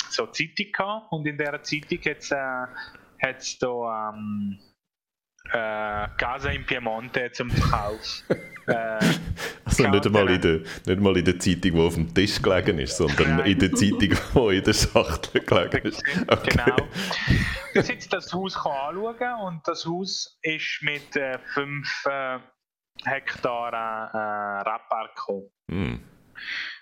[0.10, 1.12] so Zeitung gehabt.
[1.12, 4.60] Und in dieser Zeitung hat es äh, da ähm,
[5.52, 8.24] äh, Casa in Piemonte zum Verkauf.
[9.80, 12.80] also nicht mal, in der, nicht mal in der Zeitung, die auf dem Tisch gelegen
[12.80, 13.52] ist, sondern Nein.
[13.52, 16.04] in der Zeitung, die in der Schachtel gelegen ist.
[16.28, 16.52] Okay.
[16.52, 16.78] Genau.
[17.74, 21.04] Du jetzt das Haus anschauen und das Haus ist mit
[21.54, 22.40] 5 äh, äh,
[23.04, 25.52] Hektar äh, Rappark gekommen.
[25.68, 25.96] Mm.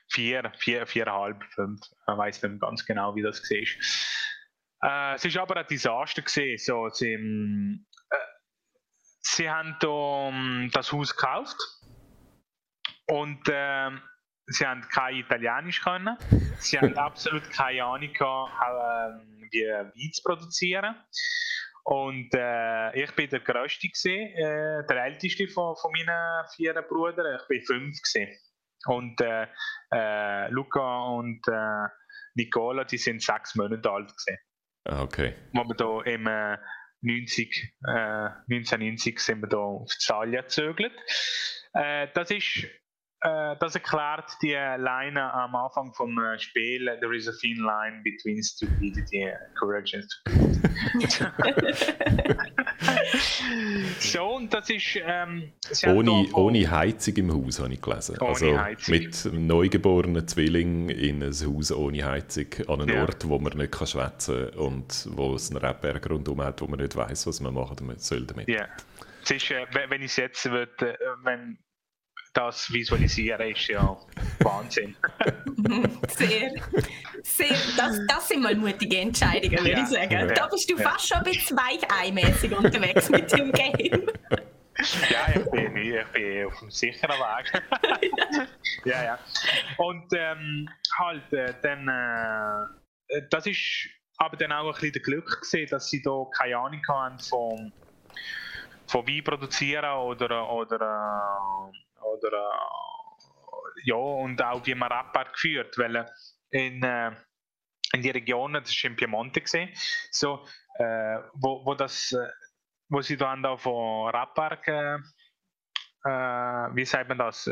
[0.09, 1.81] Vier, vier, viereinhalb, fünf.
[1.81, 5.13] Ich weiß nicht ganz genau, wie das war.
[5.13, 6.21] Äh, es war aber ein Desaster.
[6.21, 6.57] Gewesen.
[6.63, 8.17] So, sie, äh,
[9.21, 11.57] sie haben da, um, das Haus gekauft
[13.07, 13.89] und äh,
[14.47, 16.17] sie haben kein Italienisch können.
[16.59, 20.95] Sie haben absolut keine Ahnung gehabt, äh, wie Wein zu produzieren.
[21.85, 27.37] Und äh, ich bin der Größte, gewesen, äh, der Älteste von, von meinen vier Brüdern.
[27.41, 28.01] Ich bin fünf.
[28.01, 28.37] Gewesen.
[28.85, 29.47] Und äh,
[29.93, 31.87] äh, Luca und äh,
[32.35, 34.09] Nicola, die sind sechs Monate alt.
[34.09, 34.39] Gewesen.
[34.85, 35.35] Ah, okay.
[35.53, 36.23] Wo wir da im
[37.01, 40.93] 90, 1990 sind wir da auf Zalia gezögert.
[41.73, 42.67] das ist
[43.23, 46.85] äh, das erklärt die Line am Anfang vom äh, Spiel.
[46.99, 51.23] There is a thin line between stupidity and courage and stupidity.
[53.99, 54.99] so, und das ist.
[55.01, 55.53] Ähm,
[55.85, 58.17] ohne, ohne Heizung im Haus, habe ich gelesen.
[58.19, 58.93] Ohne also Heizung.
[58.93, 63.01] mit einem neugeborenen Zwilling in ein Haus ohne Heizung, an einem ja.
[63.03, 66.67] Ort, wo man nicht kann schwätzen kann und wo es einen Rebberg rundherum hat, wo
[66.67, 68.49] man nicht weiß, was man machen soll damit.
[68.49, 68.67] Ja.
[69.23, 71.57] Es ist, äh, wenn ich es jetzt würde, wenn
[72.33, 73.97] das visualisieren ist ja
[74.39, 74.95] Wahnsinn.
[76.09, 76.51] sehr,
[77.21, 79.83] sehr, das, das sind mal mutige Entscheidungen, würde ja.
[79.83, 80.31] ich sagen.
[80.33, 84.09] Da bist du fast schon ein bisschen weicheimäßig unterwegs mit dem Game.
[85.09, 88.49] Ja, ich bin, ich bin auf einem sicheren Weg.
[88.85, 89.19] ja, ja.
[89.77, 90.67] Und ähm,
[90.97, 95.89] halt, äh, dann, äh, das ist aber dann auch ein bisschen der Glück gesehen, dass
[95.89, 97.71] sie da keine Ahnung haben von,
[98.87, 100.75] von Wein produzieren oder, oder
[101.71, 106.05] äh, oder äh, ja, und auch wie man Rapper geführt, weil
[106.51, 107.11] in, äh,
[107.93, 109.69] in die Region, das war in Piemonte, gewesen,
[110.11, 110.45] so,
[110.79, 112.27] äh, wo, wo, das, äh,
[112.89, 114.95] wo sie da da von Rappark, äh,
[116.05, 117.49] äh, wie sagt man das?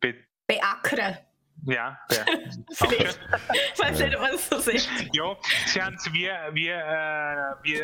[0.00, 1.18] Be Beackern.
[1.64, 3.18] Ja, Vielleicht.
[3.52, 4.90] ich weiß nicht, was das ist.
[5.12, 7.82] Ja, sie haben es wie, wie, wie,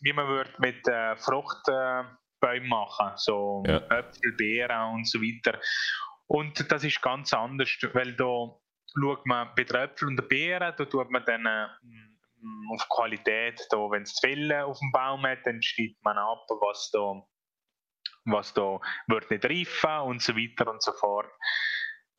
[0.00, 1.68] wie man wird mit äh, Frucht.
[2.40, 3.78] Bäume machen, so ja.
[3.90, 5.60] Äpfel, Beeren und so weiter.
[6.26, 8.48] Und das ist ganz anders, weil da
[8.98, 11.66] schaut man bei den Äpfeln und den Beeren, da tut man dann äh,
[12.72, 16.46] auf Qualität, da, wenn es zu viel auf dem Baum hat, dann schneidet man ab,
[16.48, 17.22] was da,
[18.24, 21.30] was da wird nicht reifen und so weiter und so fort.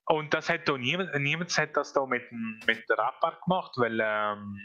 [0.05, 3.99] Und das hat da niemand, niemand hat das da mit, mit der Rappart gemacht, weil
[4.01, 4.59] ähm,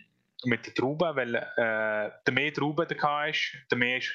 [0.45, 4.12] mit den Trauben, weil äh, der mehr Trauben da hast, der mehr ist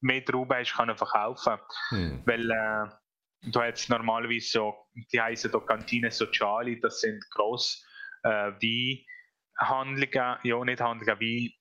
[0.00, 1.58] mehr Trauben hast, können verkaufen.
[1.90, 2.22] Hm.
[2.24, 4.74] Weil äh, du hast normalerweise so,
[5.12, 7.84] die heißen da Kantine Sociali, das sind gross
[8.22, 8.52] äh,
[9.58, 11.56] Weinhandlungen, ja nicht Handlungen, wie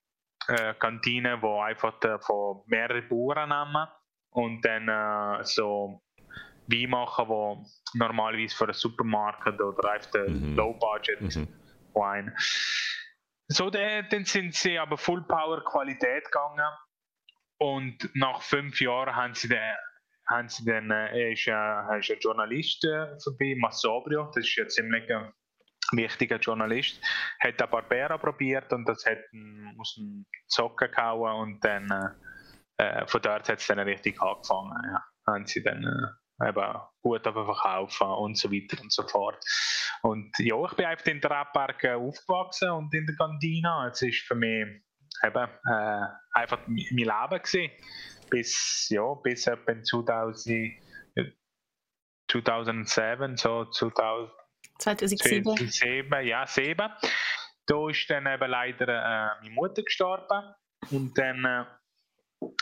[0.47, 3.87] äh, Kantinen, die einfach äh, von mehreren Bauern nehmen
[4.31, 6.01] und dann äh, so
[6.67, 10.55] Wein machen, wo normalerweise für einen Supermarkt oder einfach mhm.
[10.55, 11.47] Low Budget mhm.
[11.93, 12.35] Wein.
[13.47, 16.67] So, dann sind sie aber Full Power Qualität gegangen
[17.57, 19.75] und nach fünf Jahren haben sie dann,
[20.27, 24.69] haben sie dann äh, ist, äh, ist ein Journalist äh, vorbei, Massobrio, das ist ein
[24.69, 25.31] ziemlich ein
[25.91, 27.01] wichtiger Journalist,
[27.39, 29.19] hat ein Barbera probiert und das hat
[29.79, 32.15] aus dem Zocken gehauen und dann
[32.77, 34.81] äh, äh von dort hat es dann richtig angefangen.
[34.83, 35.03] Ja.
[35.27, 39.43] Haben sie dann äh, eben gut verkaufen und so weiter und so fort.
[40.01, 43.87] Und ja, ich bin einfach in der Rappark aufgewachsen und in der Cantina.
[43.87, 44.83] Es ist für mich
[45.23, 47.07] eben, äh, einfach mein Leben
[47.43, 47.71] gewesen.
[48.29, 50.73] Bis, ja, bis etwa 2000,
[52.27, 54.31] 2007, so 2000,
[54.79, 55.43] 2007.
[55.43, 56.89] 2007, ja, 7.
[57.67, 60.53] Da ist dann eben leider äh, meine Mutter gestorben
[60.91, 61.65] und dann äh,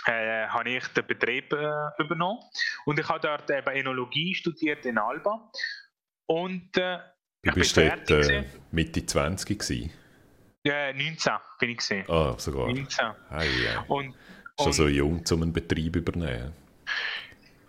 [0.06, 2.40] äh, habe ich den Betrieb äh, übernommen
[2.86, 5.52] und ich habe dort eben Enologie studiert in Alba
[6.28, 7.00] und äh,
[7.44, 9.92] Du bist dort äh, Mitte 20 gewesen?
[10.66, 12.10] Ja, 19 bin ich gesehen.
[12.10, 12.68] Ah, sogar.
[12.68, 12.88] 19.
[13.30, 13.84] Hey, ja.
[13.88, 14.16] Und,
[14.58, 16.54] Schon und, so jung, um einen Betrieb übernehmen.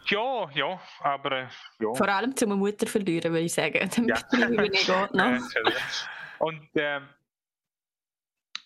[0.06, 1.46] Ja, ja, aber äh,
[1.80, 1.94] ja.
[1.94, 3.88] Vor allem zum Mutter verlieren, würde ich sagen.
[3.88, 4.14] Den ja.
[4.14, 5.38] Betrieb übernehmen geht noch.
[6.38, 7.08] und ähm,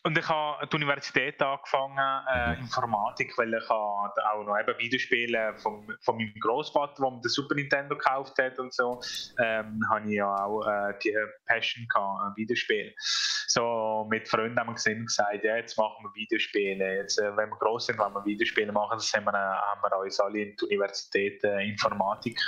[0.09, 1.99] und ich habe an die Universität angefangen,
[2.33, 2.63] äh, mhm.
[2.63, 4.09] Informatik, weil ich auch
[4.43, 9.03] noch eben Videospiele von, von meinem Großvater, der den Super Nintendo gekauft hat und so,
[9.39, 11.15] ähm, habe ich ja auch äh, die
[11.47, 12.95] Passion gehabt, Videospiele.
[12.99, 16.97] So mit Freunden haben wir gesehen, gesagt, ja, jetzt machen wir Videospiele.
[16.97, 19.83] Jetzt, äh, wenn wir groß sind, wenn wir Videospiele machen, das haben wir, äh, haben
[19.83, 22.41] wir uns alle in die Universität äh, Informatik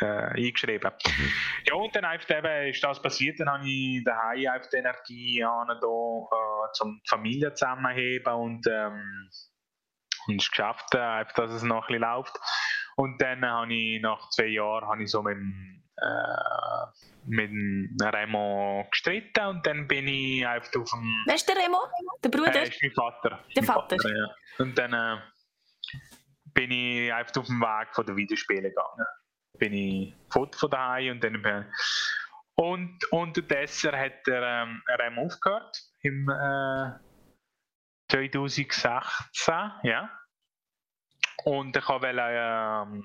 [0.00, 0.90] äh, eingeschrieben.
[1.06, 1.32] Mhm.
[1.66, 5.44] Ja, und dann einfach eben ist das passiert, dann habe ich daheim einfach die Energie
[5.44, 9.30] an, da, äh, zum Familie zusammenheben und, ähm,
[10.26, 12.38] und es geschafft, äh, einfach, dass es noch ein bisschen läuft.
[12.96, 16.86] Und dann habe ich nach zwei Jahren habe ich so mit äh,
[17.26, 21.22] mit dem Remo gestritten und dann bin ich einfach auf dem...
[21.26, 21.78] Wer ist der Remo?
[22.22, 22.54] Der Bruder?
[22.54, 23.30] Äh, ist mein Vater.
[23.56, 23.96] Der mein Vater?
[23.96, 24.26] Vater ja.
[24.58, 25.20] Und dann äh,
[26.52, 29.06] bin ich einfach auf dem Weg von den Videospielen gegangen
[29.58, 31.64] bin ich fort von daheim und dann bin
[32.56, 36.92] und unterdessen hat der ähm, Rem aufgehört im äh,
[38.10, 38.92] 2016,
[39.82, 40.10] ja.
[41.44, 43.04] Und ich wollte ähm,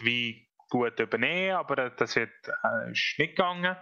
[0.00, 3.76] Wein gut übernehmen, aber das wird, äh, ist nicht gegangen.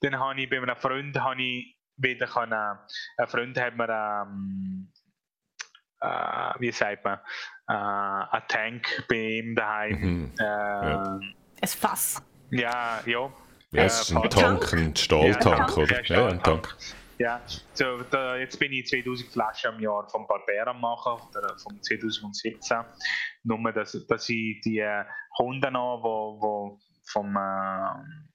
[0.00, 2.78] Dann habe ich bei einem Freund habe ich wieder können,
[3.18, 4.92] ein Freund hat mir ähm,
[6.02, 7.18] äh, wie sagt man,
[7.68, 7.72] äh,
[8.36, 10.00] ein Tank bei ihm daheim.
[10.00, 10.32] Mhm.
[10.38, 11.20] Äh, ja.
[11.60, 12.22] Ein Fass.
[12.50, 13.32] Ja, ja.
[13.70, 16.04] Ja, es ist ein Tank, ein Stahltank, ja, oder?
[16.04, 16.76] Ja, ein Tank.
[17.18, 17.40] Ja,
[17.72, 21.80] so, da, jetzt bin ich 2000 Flaschen im Jahr vom Barber am machen, oder vom
[21.80, 22.78] 2017.
[23.44, 25.04] Nur, dass, dass ich die äh,
[25.36, 28.32] Kunden noch, wo, wo vom, äh,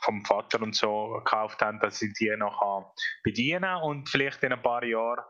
[0.00, 4.62] vom Vater und so gekauft haben, dass ich die noch bedienen und vielleicht in ein
[4.62, 5.22] paar Jahren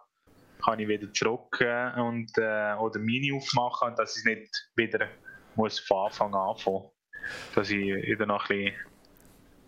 [0.64, 1.58] kann ich wieder zurück
[1.96, 5.08] und, äh, oder Mini aufmachen dass ich nicht wieder
[5.56, 6.90] muss von Anfang an anfangen
[7.54, 8.90] Dass ich wieder noch ein bisschen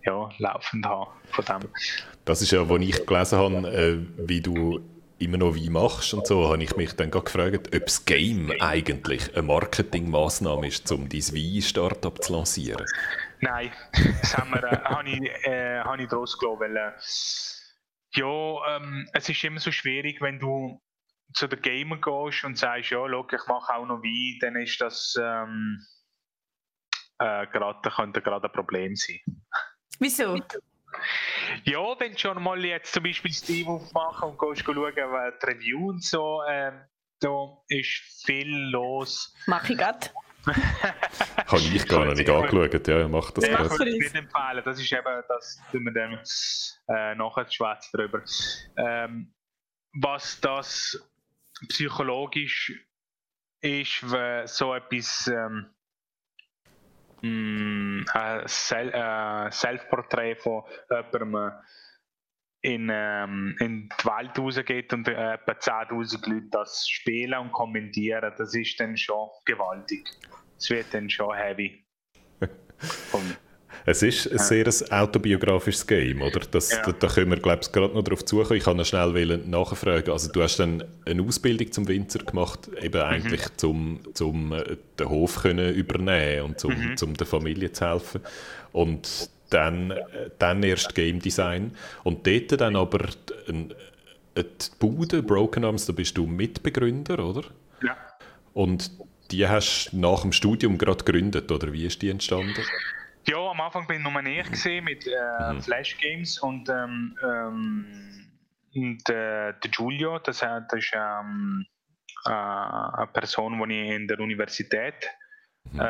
[0.05, 1.71] ja, laufend habe von dem.
[2.25, 4.81] Das ist ja, als ich gelesen habe, äh, wie du
[5.19, 9.33] immer noch wie machst und so, habe ich mich dann gefragt, ob das Game eigentlich
[9.35, 12.85] eine Marketingmaßnahme ist, um dein Wein-Startup zu lancieren.
[13.41, 13.71] Nein,
[14.21, 16.93] das haben wir, äh, habe ich, äh, habe ich daraus gelassen, weil äh,
[18.15, 20.81] ja, ähm, es ist immer so schwierig, wenn du
[21.35, 24.81] zu den Gamer gehst und sagst, ja, schau, ich mache auch noch Wein, dann ist
[24.81, 25.85] das ähm,
[27.19, 29.21] äh, grad, könnte gerade ein Problem sein.
[29.99, 30.37] Wieso?
[31.65, 35.89] Ja, wenn du schon mal jetzt zum Beispiel Steam aufmachen und gehst schauen, die Review
[35.89, 36.73] und so, äh,
[37.21, 39.35] da ist viel los.
[39.47, 40.11] Mach ich gerade.
[41.47, 44.63] Habe ich gar noch nicht angeschaut, ja, mach das ja, Ich würde es nicht empfehlen,
[44.65, 46.19] das ist eben, das tun wir dann
[46.89, 48.23] äh, nachher schwätzen drüber.
[48.77, 49.33] Ähm,
[49.95, 50.99] was das
[51.69, 52.73] psychologisch
[53.61, 55.71] ist, wenn so etwas ähm,
[57.23, 61.53] mm, ein Self-Porträt von jemandem
[62.63, 68.33] in, ähm, in die Welt rausgeht und äh, etwa 10.000 Leute das spielen und kommentieren,
[68.39, 70.09] das ist dann schon gewaltig.
[70.59, 71.85] Es wird dann schon heavy.
[73.13, 73.37] und
[73.85, 76.41] es ist ein sehr ein autobiografisches Game, oder?
[76.51, 76.83] Das, ja.
[76.83, 78.59] da, da, können wir, glaube ich, gerade noch darauf zukommen.
[78.59, 80.11] Ich kann noch schnell nachfragen.
[80.11, 83.09] Also du hast dann eine Ausbildung zum Winzer gemacht, eben mhm.
[83.09, 86.97] eigentlich zum, zum äh, den Hof können übernehmen und zum, mhm.
[86.97, 88.21] zum der Familie zu helfen.
[88.71, 89.95] Und dann,
[90.39, 91.77] dann erst Game Design.
[92.05, 93.09] Und dort dann aber
[93.49, 93.75] ein,
[94.37, 97.45] die Bude, Broken Arms, da bist du Mitbegründer, oder?
[97.83, 97.97] Ja.
[98.55, 98.91] Und
[99.31, 102.55] die hast du nach dem Studium gerade gegründet, oder wie ist die entstanden?
[103.27, 105.63] Ja, am Anfang bin ich nur ich gesehen mit äh, mhm.
[105.63, 107.87] Flash Games und, ähm, ähm,
[108.75, 111.65] und äh, der Giulio, das, das ist ähm,
[112.27, 115.09] äh, eine Person, die ich in der Universität
[115.71, 115.81] mhm.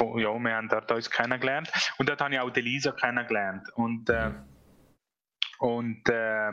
[0.00, 1.70] Ähm, ja, wir haben dort uns kennengelernt.
[1.98, 3.68] Und dort habe ich auch Elisa kennengelernt.
[3.74, 4.32] Und äh,
[5.58, 6.52] und äh,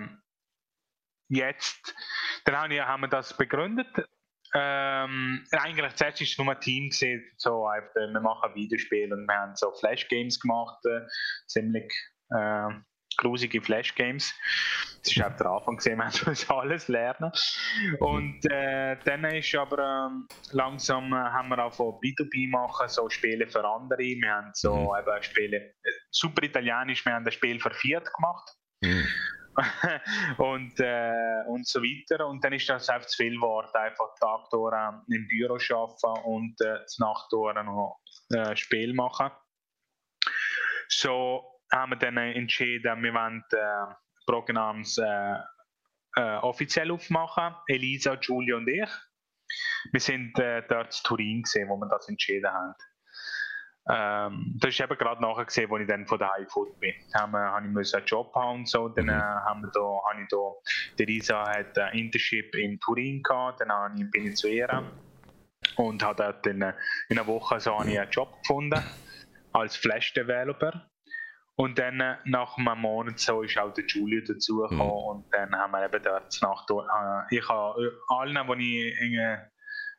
[1.30, 1.96] jetzt
[2.46, 3.88] dann haben wir, haben wir das begründet.
[4.56, 9.28] Ähm, eigentlich zuerst war es nur ein Team, gewesen, so einfach, wir machen Videospiele und
[9.28, 11.06] wir haben so Flash-Games gemacht, äh,
[11.48, 11.94] ziemlich
[12.32, 12.70] äh,
[13.20, 14.34] grusige Flash-Games.
[15.04, 17.32] Das war auch der Anfang, wir haben uns alles lernen.
[18.00, 23.10] Und äh, dann ist aber ähm, langsam äh, haben wir auch von B2B machen, so
[23.10, 24.00] Spiele für andere.
[24.00, 24.90] Wir haben so mhm.
[25.00, 28.50] eben Spiele, äh, super italienisch, wir haben ein Spiel für Fiat gemacht.
[28.82, 29.08] Mhm.
[30.38, 32.28] und, äh, und so weiter.
[32.28, 36.24] Und dann ist das einfach zu viel geworden, einfach Tag durch äh, im Büro arbeiten
[36.26, 38.00] und äh, Nacht durch noch
[38.32, 39.32] äh, Spiel machen.
[40.88, 43.94] So haben wir dann entschieden, wir wollen äh,
[44.26, 45.36] Programms äh,
[46.16, 48.90] äh, offiziell aufmachen, Elisa, Giulio und ich.
[49.92, 52.76] Wir sind äh, dort in Turin gesehen, wo wir das entschieden haben.
[53.92, 56.94] Ähm, das ist eben gerade nachher gesehen, als ich dann von daheim geflogen bin.
[57.12, 58.90] Da haben ich einen Job haben und so.
[58.90, 59.10] Dann mhm.
[59.10, 63.62] äh, haben wir da, habe ich da, der Risa hat ein Internship in Turin gehabt,
[63.62, 64.84] dann habe ich, bin ich zu ihr
[65.78, 68.84] und habe dort in, in einer Woche so einen Job gefunden
[69.54, 70.89] als Flash Developer.
[71.60, 75.10] Und dann äh, nach einem Monat so ist auch der Julio dazugekommen mhm.
[75.10, 79.38] und dann haben wir eben dort Nacht, äh, ich habe äh, allen, die ich in,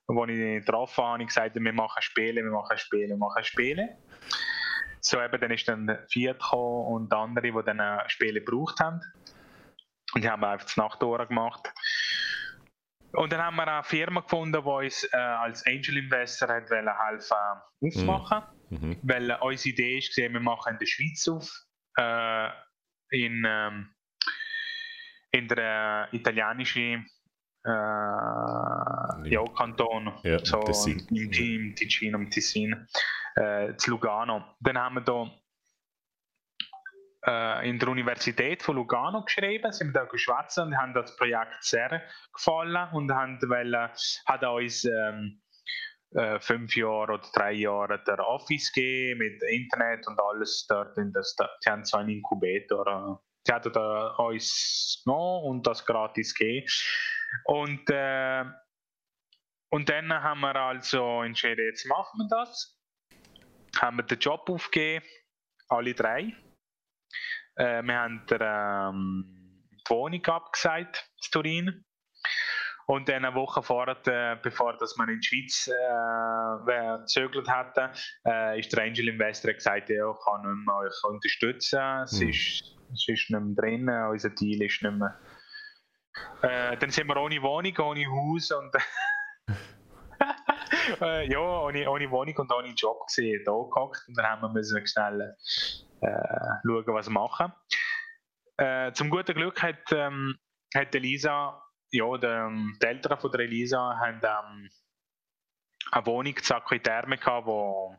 [0.07, 3.45] wo ich drauf war, habe ich gesagt, wir machen Spiele, wir machen Spiele, wir machen
[3.45, 3.99] Spiele.
[5.03, 9.03] So eben, dann ist dann Fiat gekommen und andere, die dann Spiele gebraucht haben.
[10.15, 11.71] Und die haben einfach das Nachttor gemacht.
[13.13, 17.37] Und dann haben wir eine Firma gefunden, die uns äh, als Angel Investor hat helfen
[17.83, 18.39] aufmachen.
[18.39, 18.60] Mhm.
[18.71, 18.97] Mhm.
[19.03, 21.51] Weil unsere Idee ist, wir machen in der Schweiz auf,
[21.97, 22.49] äh,
[23.11, 23.95] in, ähm,
[25.33, 27.07] in der italienischen
[27.65, 27.71] äh,
[29.29, 31.07] ja, Kanton, ja, so Tessin.
[31.11, 32.87] im, im Ticino, im Tessin,
[33.37, 34.45] äh, zu Lugano.
[34.61, 35.31] Dann haben wir da
[37.27, 42.03] äh, in der Universität von Lugano geschrieben, sind da geschwätzt und haben das Projekt sehr
[42.33, 43.91] gefallen und haben wollen,
[44.27, 45.43] hat uns ähm,
[46.13, 50.97] äh, fünf Jahre oder drei Jahre der Office gegeben mit Internet und alles dort.
[50.99, 52.87] In das, die haben so einen Inkubator.
[52.87, 56.67] Äh, die hatten da uns genommen und das gratis gegeben.
[57.45, 58.45] Und, äh,
[59.71, 62.77] und dann haben wir also entschieden, jetzt machen wir das.
[63.81, 65.07] Haben wir den Job aufgegeben,
[65.69, 66.35] alle drei.
[67.55, 71.85] Äh, wir haben der, ähm, die Wohnung abgesagt, in Turin.
[72.91, 77.89] Und dann eine Woche vorher, äh, bevor dass wir in die Schweiz äh, gezögert hatten,
[78.27, 81.79] äh, ist der Angel Investor gesagt, ja, ich kann nicht mehr euch unterstützen.
[82.03, 82.31] Es, mhm.
[82.31, 85.21] ist, es ist nicht mehr drin, unser Deal ist nicht mehr.
[86.43, 88.75] Äh, dann sind wir ohne Wohnung, ohne Haus und
[91.01, 94.49] äh, ja, ohne, ohne Wohnung und ohne Job gesehen, da gehockt und dann haben wir
[94.49, 95.37] müssen schnell
[96.01, 96.09] äh,
[96.67, 97.53] schauen, was wir machen.
[98.57, 100.37] Äh, zum guten Glück hat, ähm,
[100.75, 104.71] hat Elisa ja, der, ähm, die Eltern von der Elisa haben ähm,
[105.91, 107.97] eine Wohnung in Aquiterme gehabt, wo,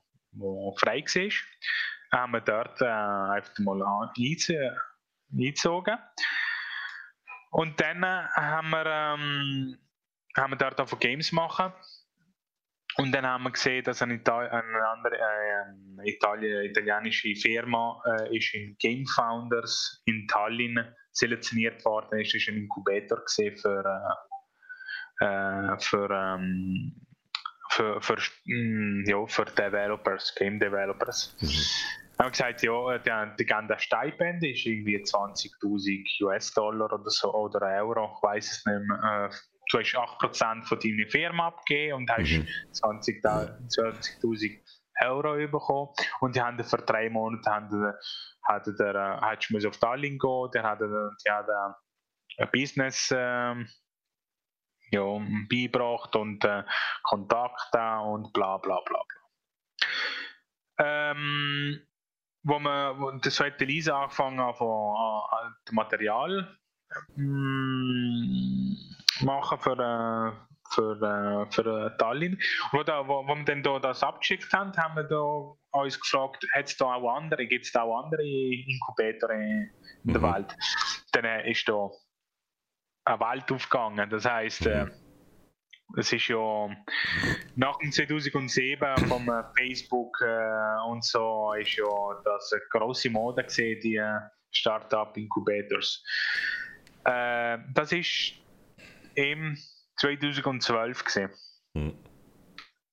[0.77, 2.19] frei war.
[2.19, 4.09] Haben wir dort äh, einfach mal
[5.31, 5.97] eingezogen.
[7.51, 9.77] Und dann äh, haben wir, ähm,
[10.37, 11.73] haben wir dort auch Games machen.
[12.97, 18.37] Und dann haben wir gesehen, dass eine, Itali eine andere äh, Itali italienische Firma äh,
[18.37, 23.83] ist in Game Founders in Tallinn selektioniert worden ist, ist ein Inkubator für,
[25.19, 27.07] äh, äh, für, ähm,
[27.69, 31.35] für, für, mh, mm, ja, für Developers, Game Developers.
[31.39, 32.23] Mhm.
[32.23, 38.13] Haben gesagt, ja, die, die das Stipend, ist irgendwie 20.000 US-Dollar oder so, oder Euro,
[38.15, 39.29] ich weiß es nicht mehr.
[39.31, 39.35] Äh,
[39.71, 42.47] du hast 8% von deiner Firma abgegeben und hast mhm.
[42.73, 44.21] 20.000 20
[45.01, 45.89] Euro bekommen.
[46.19, 47.93] Und die haben für drei Monate haben
[48.43, 51.47] hat der, äh, hat muss auf Tallinn gehen, der hat, die hat
[52.37, 53.67] ein Business ähm,
[54.91, 55.03] ja,
[55.49, 56.63] beigebracht und äh,
[57.03, 59.21] Kontakte und bla bla bla bla.
[60.79, 61.87] Ähm,
[62.43, 64.95] wo man, das hat Lisa angefangen von
[65.31, 66.57] äh, Material
[67.15, 68.77] ähm,
[69.21, 72.33] machen für, äh, für, äh, für äh, Tallinn.
[72.33, 75.99] Und wo, da, wo, wo wir dann da das abgeschickt haben, haben wir da uns
[75.99, 79.71] gefragt, hat es da auch andere, gibt es da auch andere Inkubatoren in
[80.03, 80.13] mhm.
[80.13, 80.55] der Welt?
[81.11, 81.89] Dann äh, ist da
[83.05, 84.09] eine Welt aufgegangen.
[84.09, 84.87] Das heisst, äh,
[85.97, 86.69] es ist ja
[87.55, 90.15] nach dem 2007 vom Facebook
[90.87, 91.85] und so ist ja
[92.23, 94.01] das eine grosse Mode gesehen, die
[94.51, 96.01] Startup Incubators.
[97.03, 98.35] Das ist
[99.15, 99.57] im
[100.01, 101.31] 2012 gesehen.
[101.73, 101.95] Mhm.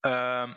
[0.04, 0.56] Ähm,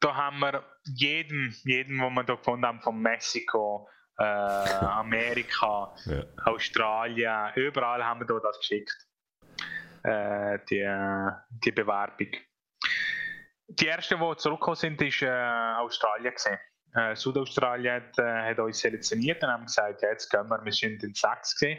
[0.00, 6.24] da haben wir jeden, jeden, wo wir da gefunden haben, von Mexiko, äh, Amerika, ja.
[6.44, 8.96] Australien, überall haben wir da das geschickt.
[10.02, 10.88] Äh, die,
[11.64, 12.30] die Bewerbung.
[13.68, 16.58] Die ersten, die zurückgekommen sind, ist äh, Australien gesehen.
[16.94, 20.72] Äh, Südaustralien hat, äh, hat, uns selektioniert und haben gesagt, ja, jetzt gehen wir, wir
[20.72, 21.78] sind in Sachs gesehen,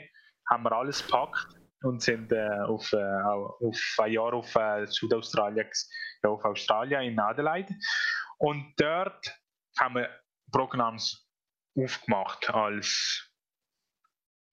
[0.50, 5.68] haben wir alles gepackt und sind äh, auf, äh, auf ein Jahr auf äh, Südaustralien,
[6.24, 7.74] ja, auf Australien in Adelaide.
[8.38, 9.40] Und dort
[9.80, 10.10] haben wir
[10.52, 11.28] Programms
[11.76, 13.30] aufgemacht als,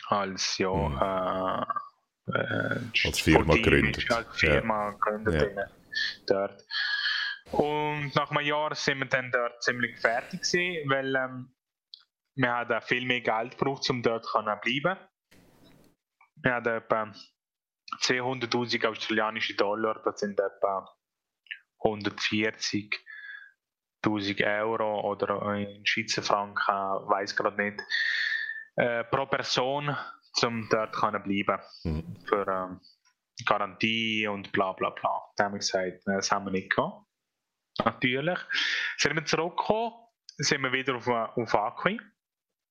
[0.07, 2.35] als ja, mhm.
[2.35, 4.11] äh, als Firma gegründet.
[4.11, 5.67] Als Firma gegründet ja.
[6.27, 6.65] dort.
[7.51, 11.55] Und nach einem Jahr sind wir dann dort ziemlich fertig gewesen, weil ähm,
[12.35, 14.99] wir haben viel mehr Geld gebraucht, um dort zu bleiben.
[16.43, 17.13] Wir haben etwa
[18.01, 20.89] 200.000 australianische Dollar, das sind etwa
[21.85, 23.05] 140
[24.05, 26.73] 1000 Euro oder in Schweizer Franken,
[27.09, 27.83] weiß gerade nicht,
[28.77, 29.97] äh, pro Person,
[30.45, 32.17] um dort können bleiben mhm.
[32.27, 32.81] für ähm,
[33.45, 35.23] Garantie und bla bla bla.
[35.37, 37.07] Da haben wir gesagt, das haben wir nicht gehabt.
[37.85, 38.39] Natürlich.
[38.97, 39.95] Sind wir zurückgekommen,
[40.37, 42.01] sind wir wieder auf, auf Aqui.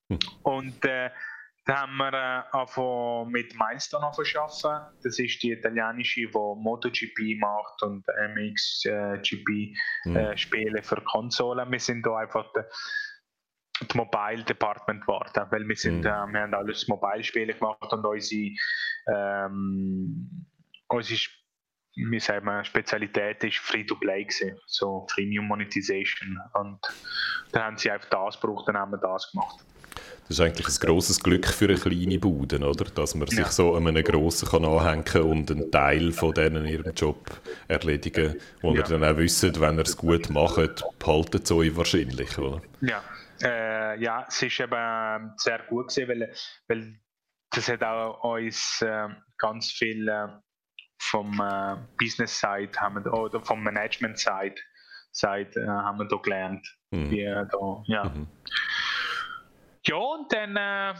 [0.10, 0.20] Mhm.
[0.44, 1.12] Und äh,
[1.68, 4.96] da haben wir äh, mit Milestone arbeiten.
[5.04, 8.06] Das ist die italienische, die MotoGP macht und
[8.36, 9.74] MXGP äh,
[10.06, 10.16] mhm.
[10.16, 11.70] äh, Spiele für Konsolen.
[11.70, 12.70] Wir sind da einfach der,
[13.82, 16.06] die Mobile Department geworden, weil wir sind, mhm.
[16.06, 18.52] äh, wir haben alles Mobile-Spiele gemacht und unsere,
[19.14, 20.48] ähm,
[20.88, 21.20] unsere
[21.96, 26.80] wie sagen wir, Spezialität ist Free-to-Play gewesen, so Freemium Monetization und
[27.52, 29.66] dann haben sie einfach das gebraucht, dann haben wir das gemacht.
[30.28, 32.86] Das ist eigentlich ein grosses Glück für eine kleine Bude, oder?
[32.86, 33.50] Dass man sich ja.
[33.50, 38.36] so an einen grossen kann anhängen und einen Teil von denen in ihrem Job erledigen,
[38.62, 38.78] wo ja.
[38.78, 42.62] ihr dann auch wisst, wenn ihr es gut macht, behalten sie euch wahrscheinlich, oder?
[42.82, 43.02] Ja,
[43.42, 46.34] Äh, ja, es ist eben sehr gut gewesen, weil,
[46.68, 47.00] weil
[47.52, 49.08] das hat auch uns äh,
[49.38, 50.28] ganz viel äh,
[51.00, 54.56] vom äh, Business Side haben wir, oder vom Management Side,
[55.12, 56.68] Side äh, haben wir da gelernt.
[56.92, 57.12] Mhm.
[57.12, 58.04] Wie, äh, da, ja.
[58.06, 58.28] Mhm.
[59.88, 60.94] Ja, und dann äh,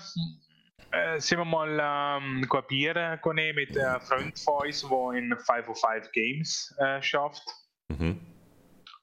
[0.92, 5.38] äh, sind wir mal ähm, Bier go nehmen mit einem Freund von uns, der in
[5.38, 7.44] 505 Games äh, schafft,
[7.90, 8.20] Mhm.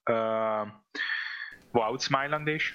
[0.07, 0.67] äh,
[1.73, 2.75] wo auch in Mailand ist.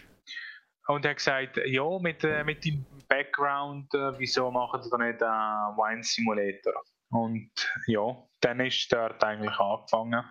[0.87, 4.97] Und er hat gesagt, ja, mit, äh, mit deinem Background, äh, wieso machen Sie da
[4.97, 6.73] nicht einen Wine Simulator?
[7.11, 7.51] Und
[7.87, 10.23] ja, dann ist dort eigentlich angefangen.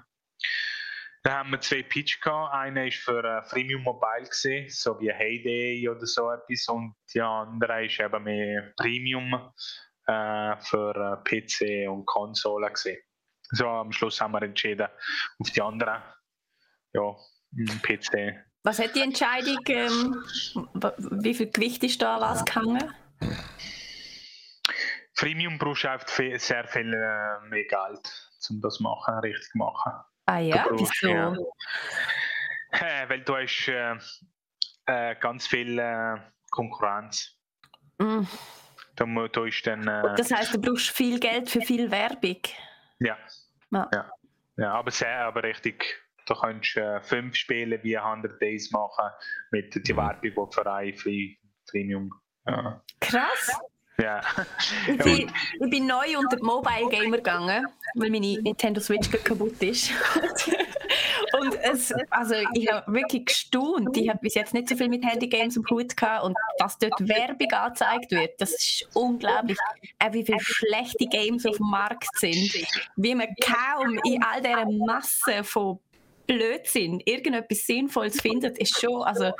[1.23, 2.55] Dann haben wir zwei Pitch gehabt.
[2.55, 6.69] Einer ist für äh, Freemium Mobile gesehen, so wie Heyday oder so etwas.
[6.69, 9.53] Und die andere ist eben mehr Premium
[10.07, 12.99] äh, für äh, PC und Konsole gesehen.
[13.51, 14.89] So am Schluss haben wir entschieden
[15.39, 16.03] auf die anderen.
[16.93, 17.15] Ja,
[17.83, 18.45] PC.
[18.63, 20.23] Was hat die Entscheidung, ähm,
[21.23, 22.93] wie viel Gewicht ist da was gehangen?
[25.15, 29.93] Freemium brauchst du einfach viel, sehr viel äh, mehr Geld, um das machen, richtig machen.
[30.29, 31.09] Ah ja, Du wieso?
[31.09, 31.33] ja.
[32.73, 33.97] Äh, weil du hast äh,
[34.87, 36.17] äh, ganz viel äh,
[36.51, 37.35] Konkurrenz.
[37.99, 38.25] Mm,
[38.97, 42.41] Da, mu- da ist dann äh, Das heißt, du brauchst viel Geld für viel Werbung.
[43.01, 43.17] ja,
[43.71, 43.89] Ja.
[43.95, 44.11] ja,
[44.59, 45.97] ja, aber sehr, aber richtig.
[46.27, 49.09] Du kannst äh, fünf Spiele wie 100 Days machen
[49.51, 49.99] mit der Mhm.
[49.99, 50.21] Werbung,
[50.51, 51.37] die für ein Free,
[51.71, 52.11] Premium.
[52.47, 52.83] Ja.
[53.01, 53.51] Krass.
[54.01, 54.21] Ja.
[54.87, 59.63] Ich bin, ich bin neu unter die Mobile Gamer gegangen, weil meine Nintendo Switch kaputt
[59.63, 59.91] ist.
[61.41, 63.97] und es, also ich habe wirklich gestaunt.
[63.97, 67.09] Ich habe bis jetzt nicht so viel mit Handygames am Hut gehabt und dass dort
[67.09, 69.59] Werbung angezeigt wird, das ist unglaublich.
[69.99, 72.55] Auch wie viele schlechte Games auf dem Markt sind.
[72.97, 75.79] Wie man kaum in all dieser Masse von
[76.27, 79.33] Blödsinn irgendetwas Sinnvolles findet, ist schon, also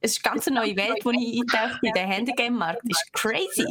[0.00, 1.92] es ist eine ganz neue Welt, wo ich eintauche bin.
[1.92, 3.66] Der Handygame-Markt ist crazy.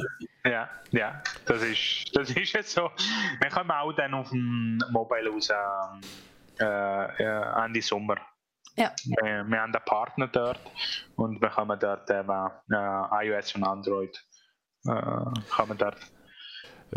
[0.46, 2.90] Ja, ja, das ist, das ist jetzt so.
[3.40, 6.02] Wir kommen auch dann auf dem Mobile raus ähm,
[6.60, 8.18] äh, äh, Ende Sommer.
[8.76, 8.94] Ja.
[9.04, 10.60] Wir, wir haben einen Partner dort
[11.16, 14.26] und wir kommen dort eben äh, iOS und Android
[14.86, 14.92] äh,
[15.50, 15.98] kommen dort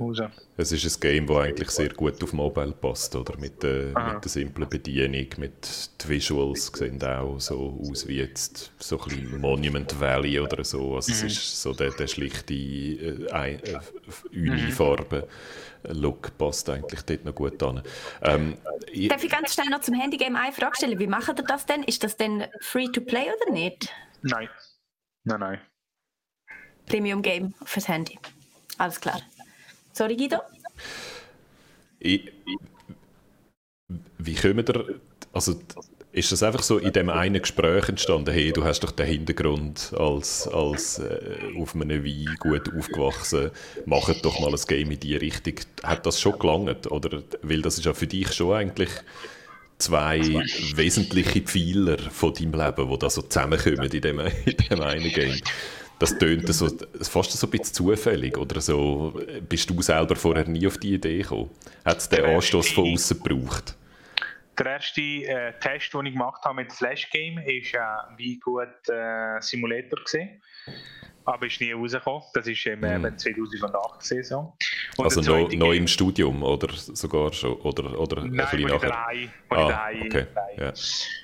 [0.00, 0.18] raus.
[0.56, 3.36] Es ist ein Game, das eigentlich sehr gut auf Mobile passt, oder?
[3.38, 4.14] Mit, der Aha.
[4.14, 9.08] mit der simplen Bedienung, mit den Visuals sehen auch so aus wie jetzt so ein
[9.08, 10.96] bisschen Monument Valley oder so.
[10.96, 13.78] Also es ist so der, der schlichte äh, ein- äh,
[14.34, 17.82] Unifarben-Look passt eigentlich dort noch gut an.
[18.22, 18.56] Ähm,
[18.90, 20.98] ich, Darf ich ganz schnell noch zum Handygame eine Frage stellen?
[20.98, 21.82] Wie macht ihr das denn?
[21.82, 23.88] Ist das denn free to play oder nicht?
[24.22, 24.48] Nein,
[25.24, 25.60] nein, nein.
[26.86, 28.18] Premium Game fürs Handy.
[28.78, 29.20] Alles klar.
[29.92, 30.38] Sorry, Guido.
[34.18, 35.00] wie kommen ihr,
[35.32, 35.60] also
[36.12, 39.94] ist das einfach so in dem einen Gespräch entstanden, hey, du hast doch den Hintergrund
[39.96, 43.50] als, als äh, auf einem Wein gut aufgewachsen,
[43.86, 45.54] mach doch mal ein Game in die Richtung.
[45.82, 46.90] Hat das schon gelangt?
[46.90, 48.90] Oder, weil das ist ja für dich schon eigentlich
[49.78, 50.20] zwei
[50.76, 55.40] wesentliche Pfeiler von deinem Leben, die da so zusammenkommen in dem, in dem einen Game.
[56.02, 56.68] Das tönt so,
[57.00, 59.14] fast so ein bisschen zufällig, oder so,
[59.48, 61.50] bist du selber vorher nie auf die Idee gekommen?
[61.84, 63.76] Hat es den Anstoß von außen gebraucht?
[64.58, 68.66] Der erste äh, Test, den ich gemacht habe mit Flash Game, ist ein wie gut
[68.88, 70.42] äh, Simulator gesehen.
[71.24, 72.22] Aber ist nie rausgekommen.
[72.34, 74.56] Das ist im eben 2008 gesehen so.
[74.96, 77.52] Und Also noch, noch im Studium oder sogar schon?
[77.60, 79.30] Oder, oder ein Nein, bisschen wo ich nachher?
[79.48, 80.26] wo Ah, okay,
[80.58, 80.72] ja.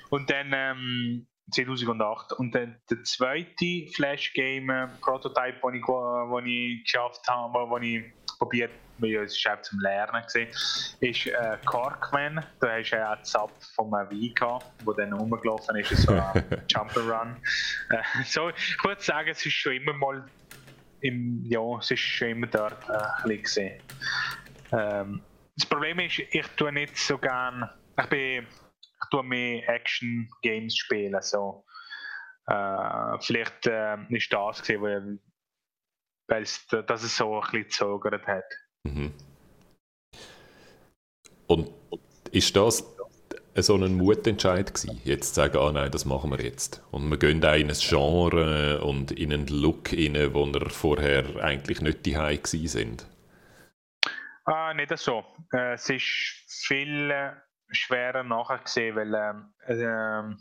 [0.09, 2.33] Und dann ähm, 2008.
[2.33, 7.69] Und dann der zweite Flash Game äh, Prototype, den ich, wo ich geschafft habe, wo,
[7.69, 8.03] wo ich
[8.37, 10.49] probiert weil ja, es ist auch zum Lernen gesehen,
[10.99, 12.45] ist äh, Corkman.
[12.59, 16.13] Da hast du ja auch Zap von einem Wein gehabt, wo dann rumgelaufen ist, so
[16.13, 17.37] ein Jumperrun.
[17.89, 20.23] Äh, so, ich würde sagen, es ist schon immer mal
[21.01, 23.81] im, ja, es ist schon immer dort äh, ein bisschen gesehen.
[24.71, 25.21] Ähm,
[25.55, 28.47] das Problem ist, ich tue nicht so gern, ich bin,
[29.01, 31.65] ich tue mehr Action-Games spielen, so.
[32.47, 35.19] Äh, vielleicht äh, ist das gesehen, weil,
[36.27, 38.45] weil es, dass es so ein bisschen gezögert hat.
[38.83, 39.13] Mhm.
[41.47, 41.71] Und
[42.31, 42.83] ist das
[43.55, 46.81] so ein Mutentscheid gewesen, jetzt zu sagen, ah nein, das machen wir jetzt.
[46.91, 51.43] Und wir gehen auch in ein Genre und in einen Look rein, wo wir vorher
[51.43, 53.07] eigentlich nicht die gewesen sind.
[54.45, 55.23] Ah, nicht so.
[55.53, 57.33] Äh, es ist viel äh,
[57.71, 59.13] schwerer nachher gesehen, weil
[59.67, 60.37] ähm,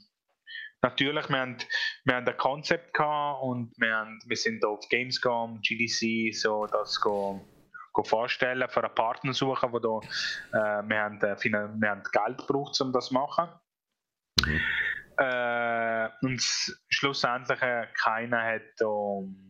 [0.82, 1.56] natürlich, wir haben,
[2.04, 7.00] wir haben ein Konzept gehabt und wir, haben, wir sind auf Gamescom, GDC, so das
[7.00, 7.40] go,
[7.92, 9.98] go vorstellen, für einen Partner suchen, wo da,
[10.52, 13.48] äh, wir, haben, äh, wir haben Geld gebraucht, um das zu machen.
[14.44, 14.60] Mhm.
[15.18, 16.40] Äh, und
[16.88, 19.47] schlussendlich äh, keiner hat um,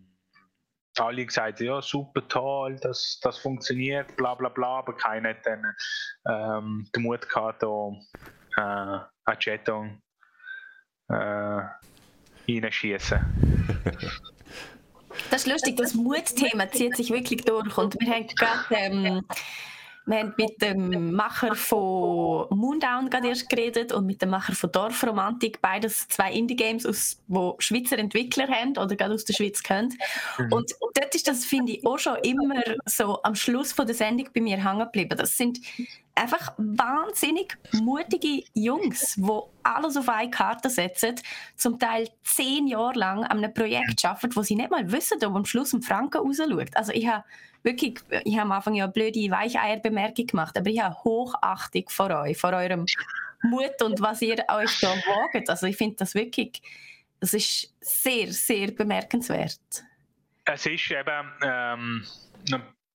[1.00, 5.74] alle gesagt, ja super toll, das, das funktioniert, bla bla bla, aber keiner hat dann
[6.28, 7.92] ähm, den Mut gehabt, da
[8.56, 10.02] äh, eine Jeton
[11.08, 11.60] äh,
[12.48, 13.20] reinschießen.
[15.30, 17.76] Das ist lustig, das Mutthema zieht sich wirklich durch.
[17.76, 19.24] Und wir haben gerade ähm,
[20.08, 24.72] wir haben mit dem Macher von Moondown gerade erst geredet und mit dem Macher von
[24.72, 26.84] Dorfromantik, beides zwei Indie-Games,
[27.26, 29.98] die Schweizer Entwickler haben oder gerade aus der Schweiz können.
[30.38, 30.52] Mhm.
[30.52, 34.30] Und dort ist das, finde ich, auch schon immer so am Schluss von der Sendung
[34.34, 35.18] bei mir hängen geblieben.
[35.18, 35.60] Das sind
[36.14, 41.16] einfach wahnsinnig mutige Jungs, die alles auf eine Karte setzen,
[41.54, 45.36] zum Teil zehn Jahre lang an einem Projekt arbeiten, wo sie nicht mal wissen, ob
[45.36, 46.74] am Schluss ein Franken rausschaut.
[46.74, 47.24] Also ich habe
[47.62, 52.10] wirklich, ich habe am Anfang ja eine blöde Weicheierbemerkung gemacht, aber ich habe Hochachtung vor
[52.10, 52.86] euch, vor eurem
[53.42, 55.48] Mut und was ihr euch da wagt.
[55.48, 56.60] Also ich finde das wirklich,
[57.20, 59.60] das ist sehr, sehr bemerkenswert.
[60.44, 62.06] Es ist eben, ähm,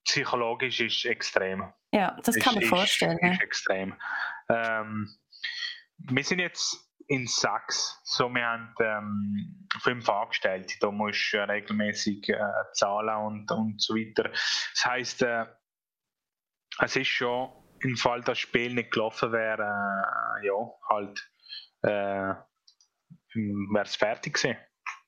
[0.05, 1.71] psychologisch ist extrem.
[1.91, 3.17] Ja, das kann man vorstellen.
[3.19, 3.93] Ist, ist extrem.
[4.49, 5.15] Ähm,
[5.97, 7.99] wir sind jetzt in Sachs.
[8.03, 12.37] So, wir haben ähm, fünf Angestellte, da musst du äh, regelmäßig äh,
[12.73, 14.29] zahlen und, und so weiter.
[14.29, 15.45] Das heisst, äh,
[16.79, 17.51] es ist schon,
[17.81, 20.53] im Fall das Spiel nicht gelaufen wäre, äh, ja,
[20.89, 21.29] halt,
[21.81, 22.35] äh,
[23.35, 24.57] wäre es fertig gewesen.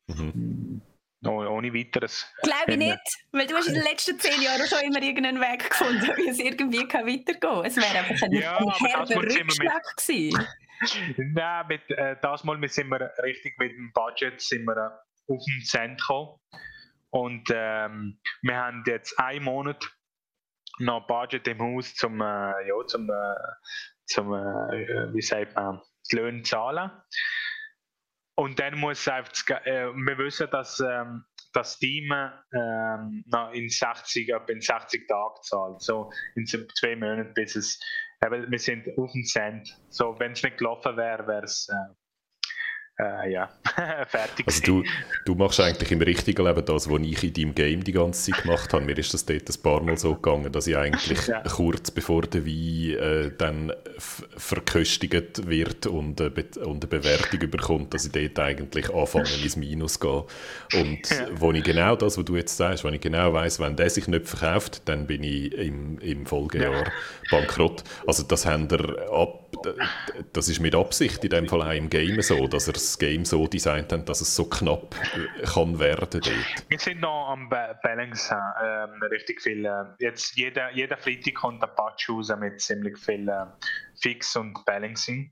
[0.07, 0.81] Mhm.
[1.25, 2.31] Oh, ohne weiteres.
[2.43, 2.99] Glaube ich nicht,
[3.31, 6.39] weil du hast in den letzten zehn Jahren schon immer irgendeinen Weg gefunden, wie es
[6.39, 7.65] irgendwie kann weitergehen kann.
[7.65, 10.47] Es wäre einfach ein, ja, ein herber Rückschlag gewesen.
[11.17, 15.43] Nein, mit, äh, das Mal sind wir richtig mit dem Budget sind wir, äh, auf
[15.45, 16.39] den Cent gekommen.
[17.09, 19.89] Und ähm, wir haben jetzt einen Monat
[20.79, 23.35] noch Budget im Haus zum, äh, ja, zum, äh,
[24.05, 26.91] zum äh, wie sagt man, die Löhne zahlen.
[28.35, 29.31] Und dann muss einfach,
[29.65, 31.23] äh, wir wissen, dass ähm,
[31.53, 33.23] das Team ähm,
[33.53, 35.81] in 60, in 60 Tagen zahlt.
[35.81, 37.79] So in zwei Monaten, bis es,
[38.19, 39.79] äh, wir sind auf dem Cent.
[39.89, 41.95] So, wenn es nicht gelaufen wäre, wäre es äh,
[42.97, 43.49] äh, ja,
[44.07, 44.47] fertig.
[44.47, 44.83] Also du,
[45.25, 48.43] du machst eigentlich im richtigen Leben das, was ich in deinem Game die ganze Zeit
[48.43, 48.85] gemacht habe.
[48.85, 51.41] Mir ist das dort ein paar Mal so gegangen, dass ich eigentlich ja.
[51.41, 56.31] kurz bevor der Wein äh, dann verköstigt wird und, äh,
[56.63, 60.23] und eine Bewertung bekommt, dass ich dort eigentlich anfange ins Minus gehe.
[60.73, 61.27] Und ja.
[61.35, 64.07] wo ich genau das, was du jetzt sagst, wenn ich genau weiss, wenn der sich
[64.07, 66.91] nicht verkauft, dann bin ich im, im Folgejahr ja.
[67.29, 67.83] bankrott.
[68.07, 69.44] Also das haben wir ab
[70.33, 73.25] das ist mit Absicht in dem Fall auch im Game so, dass er das Game
[73.25, 76.31] so designt hat, dass es so knapp äh, kann werden dort.
[76.69, 79.65] Wir sind noch am Balance ähm, richtig viel.
[79.65, 83.45] Äh, jetzt jeder, jeder Freitag kommt ein Patch raus mit ziemlich viel äh,
[84.01, 85.31] Fix und Balancing.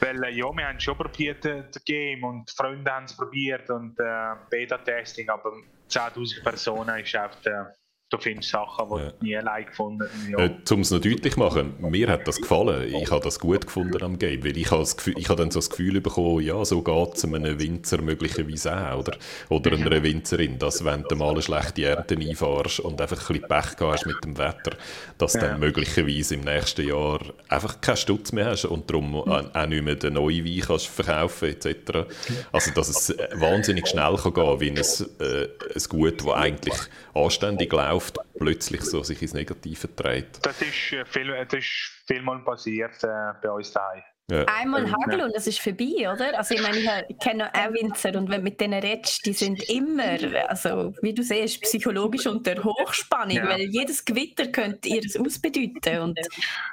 [0.00, 3.68] Weil äh, ja, wir haben schon probiert äh, das Game und Freunde haben es probiert
[3.70, 5.52] und äh, Beta-Testing, aber
[5.90, 7.12] 10.000 Personen ist
[7.44, 7.77] der
[8.10, 9.10] du findest Sachen, die ja.
[9.10, 10.28] du nie allein gefunden hast.
[10.28, 10.38] Ja.
[10.38, 12.94] Äh, um es noch deutlich zu machen, mir hat das gefallen.
[12.94, 15.58] Ich habe das gut gefunden am Game, weil ich habe, Gefühl, ich habe dann so
[15.58, 19.16] das Gefühl bekommen, ja, so geht es einem Winzer möglicherweise auch, oder,
[19.50, 23.48] oder einer Winzerin, dass wenn du mal eine schlechte Ernte einfahrst und einfach ein bisschen
[23.48, 24.76] Pech hast mit dem Wetter,
[25.18, 25.40] dass ja.
[25.40, 29.96] dann möglicherweise im nächsten Jahr einfach keinen Stutz mehr hast und darum auch nicht mehr
[29.96, 32.06] den neuen Wein kannst verkaufen etc.
[32.52, 36.74] Also, dass es wahnsinnig schnell kann gehen wie ein, äh, ein Gut, das eigentlich
[37.14, 40.38] anständig läuft läuft, plötzlich so sich ins Negative dreht.
[40.42, 44.02] Das ist, äh, viel, das ist vielmal passiert äh, bei uns daheim.
[44.30, 44.44] Ja.
[44.44, 46.36] Einmal Hagel und das ist vorbei, oder?
[46.36, 50.18] Also ich meine, ich kenne auch Winzer und wenn mit denen redest, die sind immer,
[50.48, 53.48] also wie du siehst, psychologisch unter Hochspannung, ja.
[53.48, 56.20] weil jedes Gewitter könnte ihres ausbedeuten und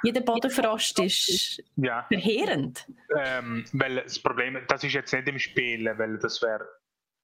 [0.02, 2.04] jeder Bodenfrost ist ja.
[2.08, 2.86] verheerend.
[3.24, 6.68] Ähm, weil das Problem, das ist jetzt nicht im Spiel, weil das wäre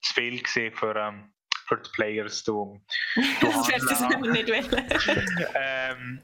[0.00, 1.30] zu viel gesehen für, ähm,
[1.72, 2.44] für die Players.
[2.44, 2.80] Du,
[3.14, 5.26] du das wirst du nicht wollen.
[5.54, 6.22] ähm,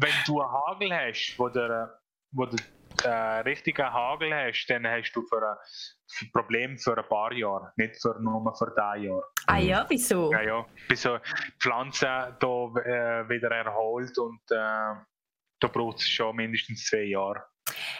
[0.00, 1.98] wenn du einen Hagel hast, wo du,
[2.32, 2.56] wo du
[3.04, 8.00] äh, richtigen Hagel hast, dann hast du für ein Problem für ein paar Jahre, nicht
[8.00, 9.24] für nur für drei Jahre.
[9.46, 10.32] Ah ja, wieso?
[10.32, 10.66] Ja, ja.
[10.88, 14.94] Bis so die Pflanze da äh, wieder erholt und äh,
[15.60, 17.44] da braucht es schon mindestens zwei Jahre.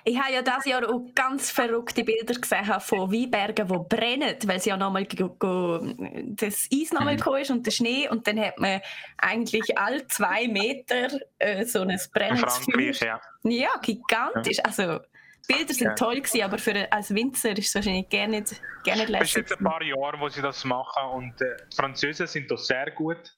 [0.05, 4.61] Ich habe ja dieses Jahr auch ganz verrückte Bilder gesehen von Weinbergen, die brennen, weil
[4.61, 7.37] sie ja nochmal das Eis nochmal mhm.
[7.41, 8.81] ist und der Schnee und dann hat man
[9.19, 11.09] eigentlich alle zwei Meter
[11.39, 12.93] äh, so ein brennendes Feuer.
[13.01, 13.21] Ja.
[13.45, 14.59] ja, gigantisch.
[14.65, 15.01] Also
[15.49, 15.95] Bilder sind ja.
[15.95, 19.23] toll gewesen, aber für als Winzer ist es wahrscheinlich gar nicht, gar nicht lässig.
[19.23, 22.51] Es ist jetzt ein paar Jahre, wo sie das machen und äh, die Franzosen sind
[22.51, 23.35] da sehr gut.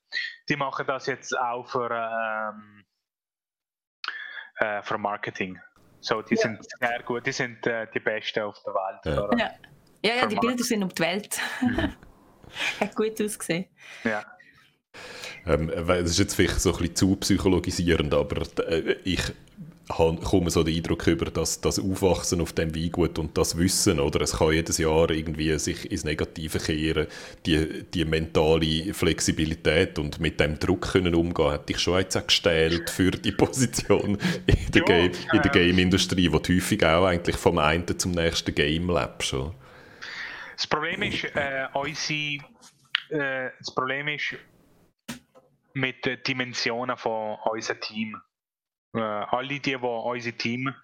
[0.48, 2.84] Die machen das jetzt auch für, ähm,
[4.56, 5.60] äh, für Marketing.
[6.00, 6.40] So, die ja.
[6.40, 9.38] sind sehr gut, die sind äh, die Besten auf der Welt.
[9.38, 9.50] Ja,
[10.02, 11.38] ja, ja, die Bilder sind um die Welt.
[11.60, 11.92] Mhm.
[12.80, 13.66] Hat gut ausgesehen.
[14.04, 14.24] Ja.
[15.46, 19.20] Ähm, das ist jetzt vielleicht so ein bisschen zu psychologisierend, aber äh, ich
[19.90, 24.20] komme so den Eindruck über, dass das Aufwachsen auf dem Weingut und das Wissen, oder
[24.20, 27.06] es kann jedes Jahr irgendwie sich ins Negative kehren,
[27.46, 32.26] die, die mentale Flexibilität und mit dem Druck können umgehen, hätte ich schon jetzt auch
[32.26, 37.36] gestellt für die Position in der, Game, in der Game-Industrie, wo du häufig auch eigentlich
[37.36, 39.34] vom einen zum nächsten Game lebst.
[39.34, 39.54] Oder?
[40.56, 42.44] Das Problem ist, äh, unsere,
[43.08, 44.36] äh, das Problem ist
[45.72, 48.20] mit den Dimensionen von unserem Team.
[48.94, 50.74] Äh, alle die, die unser Team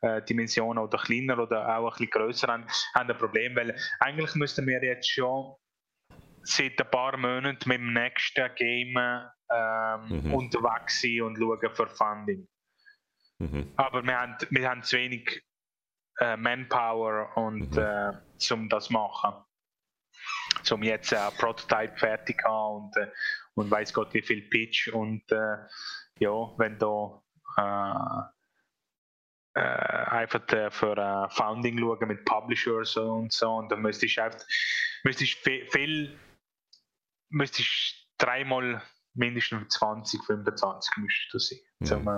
[0.00, 4.34] äh, Dimensionen oder kleiner oder auch ein bisschen grösser haben, haben ein Problem, weil eigentlich
[4.34, 5.54] müssten wir jetzt schon
[6.42, 10.34] seit ein paar Monaten mit dem nächsten Game ähm, mhm.
[10.34, 12.48] unterwegs sein und schauen für Funding.
[13.38, 13.72] Mhm.
[13.76, 15.42] Aber wir haben, wir haben zu wenig
[16.18, 17.78] äh, Manpower und mhm.
[17.78, 19.34] äh, zum das machen.
[20.64, 22.96] Zum jetzt ein äh, Prototype fertig haben und,
[23.54, 25.22] und weiß Gott wie viel Pitch und
[26.18, 27.21] ja, wenn da
[27.56, 28.22] äh,
[29.54, 30.40] äh, einfach
[30.70, 34.40] für Founding schauen mit Publishers und so und dann müsste ich einfach
[35.04, 36.18] müsste ich viel,
[37.28, 38.82] müsste ich dreimal
[39.14, 42.02] mindestens 20, 25 müsste das sein.
[42.02, 42.08] Mhm.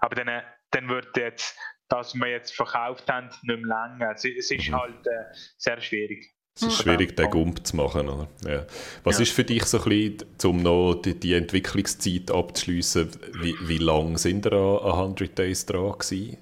[0.00, 1.56] aber dann, dann wird jetzt
[1.88, 4.12] das wir jetzt verkauft haben, nicht mehr länger.
[4.12, 4.74] Es, es ist mhm.
[4.76, 5.24] halt äh,
[5.58, 6.33] sehr schwierig.
[6.56, 8.08] Es ist schwierig, den Gump zu machen.
[8.08, 8.28] Oder?
[8.46, 8.64] Ja.
[9.02, 9.22] Was ja.
[9.22, 14.18] ist für dich so ein bisschen, um noch die, die Entwicklungszeit abzuschließen, wie, wie lange
[14.18, 16.38] sind ihr an 100 Days dran gewesen?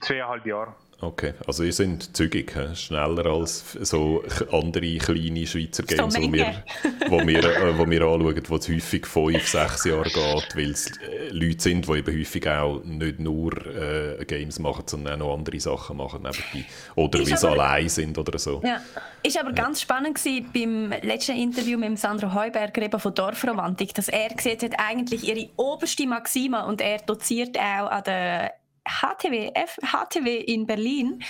[0.00, 0.74] Zweieinhalb Jahre.
[1.00, 2.74] Okay, also ihr seid zügig, he?
[2.74, 6.64] schneller als so andere kleine Schweizer Games, so wo, wir,
[7.08, 10.90] wo, wir, äh, wo wir anschauen, wo es häufig fünf, sechs Jahre geht, weil es
[10.98, 15.34] äh, Leute sind, die eben häufig auch nicht nur äh, Games machen, sondern auch noch
[15.34, 16.68] andere Sachen machen nebenbei.
[16.96, 18.60] Oder wie sie allein sind oder so.
[18.64, 18.80] Ja.
[19.22, 19.54] Ist aber ja.
[19.54, 24.58] ganz spannend gewesen, beim letzten Interview mit Sandro Heuberger eben von Dorfromantik, dass er gesehen
[24.62, 28.54] hat, eigentlich ihre oberste Maxima und er doziert auch an der
[28.88, 31.22] HTW, F, HTW in Berlin.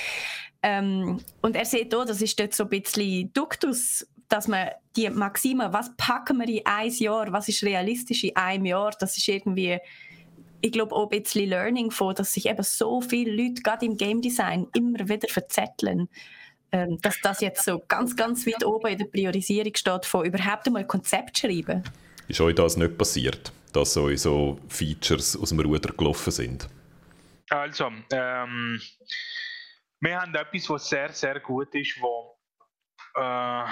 [0.62, 5.08] Ähm, und er sieht auch, das ist dort so ein bisschen Duktus, dass man die
[5.08, 9.28] Maxime, was packen wir in ein Jahr, was ist realistisch in einem Jahr, das ist
[9.28, 9.78] irgendwie,
[10.60, 13.96] ich glaube auch ein bisschen Learning von, dass sich eben so viele Leute gerade im
[13.96, 16.08] Game Design immer wieder verzetteln,
[16.72, 20.66] ähm, dass das jetzt so ganz, ganz weit oben in der Priorisierung steht, von überhaupt
[20.66, 21.82] einmal ein Konzept schreiben.
[22.26, 26.68] Ist euch das nicht passiert, dass euch so Features aus dem Ruder gelaufen sind?
[27.50, 28.80] Also, ähm,
[30.00, 32.38] wir haben etwas, was sehr, sehr gut ist, wo,
[33.14, 33.64] äh,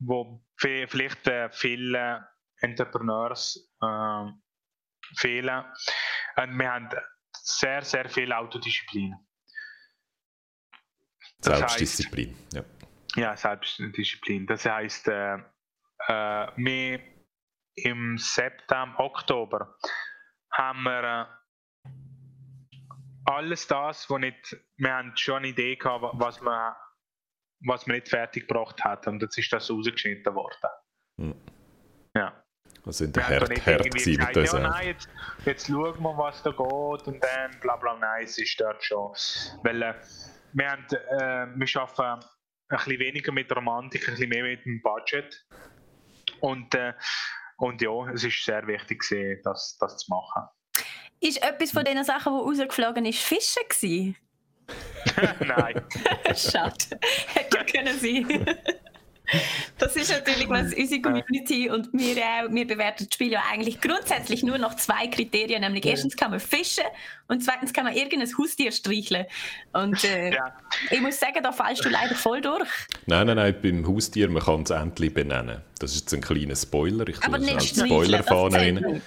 [0.00, 2.26] wo vielleicht äh, viele
[2.60, 4.24] Entrepreneurs äh,
[5.16, 5.64] fehlen.
[6.36, 6.88] Und wir haben
[7.32, 9.14] sehr, sehr viel Autodisziplin.
[11.40, 12.64] Das Selbstdisziplin, heißt, ja.
[13.16, 14.46] Ja, Selbstdisziplin.
[14.46, 15.36] Das heißt, äh,
[16.08, 17.00] äh, wir
[17.76, 19.76] im September, Oktober
[20.52, 21.37] haben wir
[23.28, 26.74] alles das, wo nicht, wir haben schon eine Idee gehabt, was man,
[27.66, 30.70] was man nicht fertig gebracht hat und jetzt ist das rausgeschnitten worden.
[31.20, 31.34] Hm.
[32.16, 32.44] Ja.
[32.84, 35.08] Also in der Herd, Herd gesagt, ja, nein, jetzt,
[35.44, 39.12] jetzt schauen wir, was da geht und dann bla bla, nein, es ist dort schon.
[39.62, 39.94] Weil äh,
[40.52, 42.24] wir, haben, äh, wir arbeiten
[42.70, 45.46] ein bisschen weniger mit Romantik, ein bisschen mehr mit dem Budget
[46.40, 46.94] und, äh,
[47.58, 49.02] und ja, es ist sehr wichtig,
[49.42, 50.48] das, das zu machen.
[51.20, 54.16] Ist etwas von den Sachen, die rausgeflogen ist, Fischen gewesen?
[55.46, 55.82] Nein.
[56.36, 56.98] Schade.
[57.34, 58.58] Hätte ja können sein.
[59.78, 63.80] Das ist natürlich was unsere Community und wir, auch, wir bewerten das Spiel ja eigentlich
[63.80, 66.84] grundsätzlich nur nach zwei Kriterien, nämlich erstens kann man fischen
[67.28, 69.26] und zweitens kann man irgendein Haustier streicheln.
[69.72, 70.52] Und äh, ja.
[70.90, 72.68] ich muss sagen, da fallst du leider voll durch.
[73.06, 75.62] Nein, nein, nein, beim Haustier, man kann es endlich benennen.
[75.78, 77.06] Das ist jetzt ein kleiner Spoiler.
[77.06, 79.02] Ich Aber nicht Spoilerfahne rein.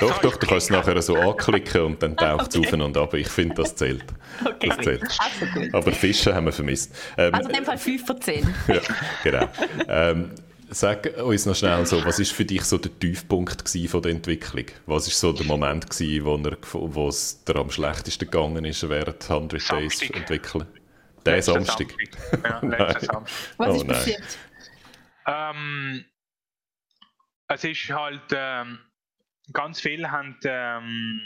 [0.00, 2.66] Doch, doch, du kannst es nachher so anklicken und dann taucht es okay.
[2.68, 3.14] auf und ab.
[3.14, 4.04] Ich finde, das zählt.
[4.42, 4.68] Okay.
[4.68, 5.02] Das zählt.
[5.02, 6.94] Also Aber Fischen haben wir vermisst.
[7.18, 8.54] Ähm, also in dem Fall 5 von 10.
[8.68, 8.80] ja,
[9.22, 9.48] genau.
[9.88, 10.30] Ähm,
[10.70, 14.66] sag uns noch schnell so, was ist für dich so der Tiefpunkt von der Entwicklung?
[14.86, 18.88] Was ist so der Moment gewesen, wo, er, wo es dir am schlechtesten gegangen ist,
[18.88, 20.66] während 100 Days entwickeln?
[21.24, 21.94] Der Samstag.
[22.30, 22.78] Samstag.
[22.78, 23.22] Ja, Samstag.
[23.56, 24.38] Was ist oh, passiert?
[25.26, 26.04] Ähm,
[27.48, 28.78] es ist halt, ähm,
[29.52, 31.20] ganz viele haben, ähm,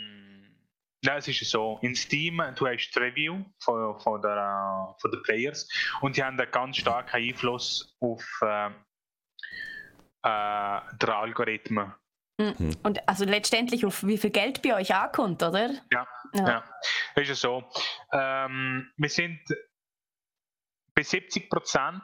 [1.05, 5.22] ja, es ist so, in Steam, du hast die Review von, von, der, von den
[5.22, 5.68] Players
[6.01, 8.70] und die haben einen ganz starken Einfluss auf äh,
[10.24, 11.94] äh, den Algorithmen.
[12.40, 12.76] Mhm.
[12.82, 15.70] Und also letztendlich auf wie viel Geld bei euch ankommt, oder?
[15.92, 16.49] Ja, ja.
[16.49, 16.64] ja.
[17.16, 17.64] ist ja so.
[18.12, 19.40] Ähm, wir sind
[20.94, 22.03] bei 70 Prozent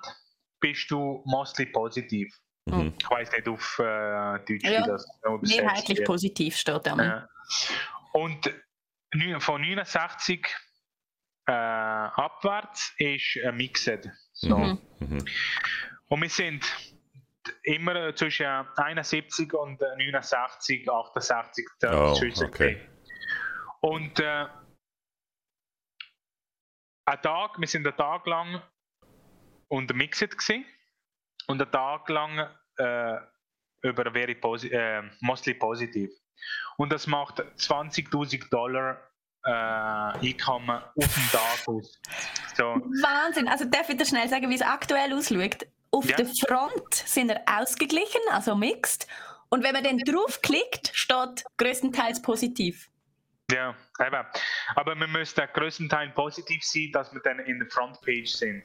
[0.61, 2.33] bist du mostly positiv.
[2.67, 2.95] Mhm.
[2.99, 4.83] Ich weiß nicht auf äh, Deutsch, ja.
[4.83, 5.07] wie das
[5.43, 6.07] Mehrheitlich wird.
[6.07, 6.97] positiv steht da.
[6.97, 7.29] Ja.
[8.13, 8.51] Und
[9.41, 10.47] von 69
[11.47, 14.09] äh, abwärts ist ein Mixed.
[14.33, 14.59] So.
[14.59, 14.79] Mhm.
[15.01, 15.25] Mhm.
[16.09, 16.65] Und wir sind
[17.63, 22.89] immer zwischen 71 und 69, 68 oh, okay.
[23.81, 24.47] Und äh,
[27.07, 28.63] ein Tag, wir sind einen Tag lang
[29.69, 30.65] unter Mixed gewesen
[31.47, 32.39] und einen Tag lang
[32.77, 33.17] äh,
[33.85, 36.11] über very posi äh, mostly positiv.
[36.77, 38.99] Und das macht 20.000 Dollar
[39.45, 42.01] äh, Einkommen auf dem Tag aus.
[42.57, 42.65] So.
[42.65, 43.47] Wahnsinn!
[43.49, 45.69] Also darf ich dir schnell sagen, wie es aktuell aussieht?
[45.91, 46.17] Auf ja.
[46.17, 49.07] der Front sind er ausgeglichen, also mixed.
[49.51, 52.89] Und wenn man dann draufklickt, steht größtenteils positiv.
[53.53, 54.27] Ja, eben.
[54.75, 58.65] Aber man müsste größtenteils positiv sein, dass wir dann in der Frontpage sind.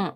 [0.00, 0.12] Hm.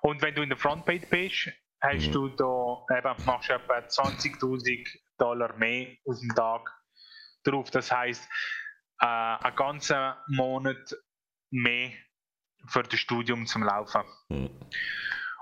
[0.00, 2.12] Und wenn du in der Frontpage bist, hast mhm.
[2.12, 4.86] du da eben, machst du etwa 20.000
[5.18, 6.70] Dollar mehr auf dem Tag
[7.44, 7.70] drauf.
[7.70, 8.28] Das heißt,
[9.00, 10.94] äh, einen ganzen Monat
[11.50, 11.92] mehr
[12.66, 14.02] für das Studium zum Laufen.
[14.28, 14.50] Mhm.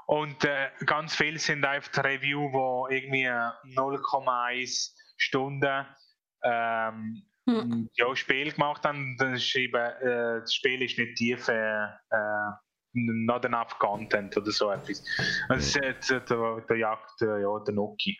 [0.06, 5.86] Und äh, ganz viele sind einfach Review, wo irgendwie 0,1 Stunden
[6.44, 7.88] ähm, hm.
[7.94, 9.16] ja, Spiel gemacht haben.
[9.18, 12.52] Dann schreiben, äh, das Spiel ist nicht tief, äh, äh
[12.96, 15.04] not enough Content oder so etwas.
[15.48, 15.94] Das ist äh,
[16.28, 18.18] der, der Jagd, äh, ja, der Noki.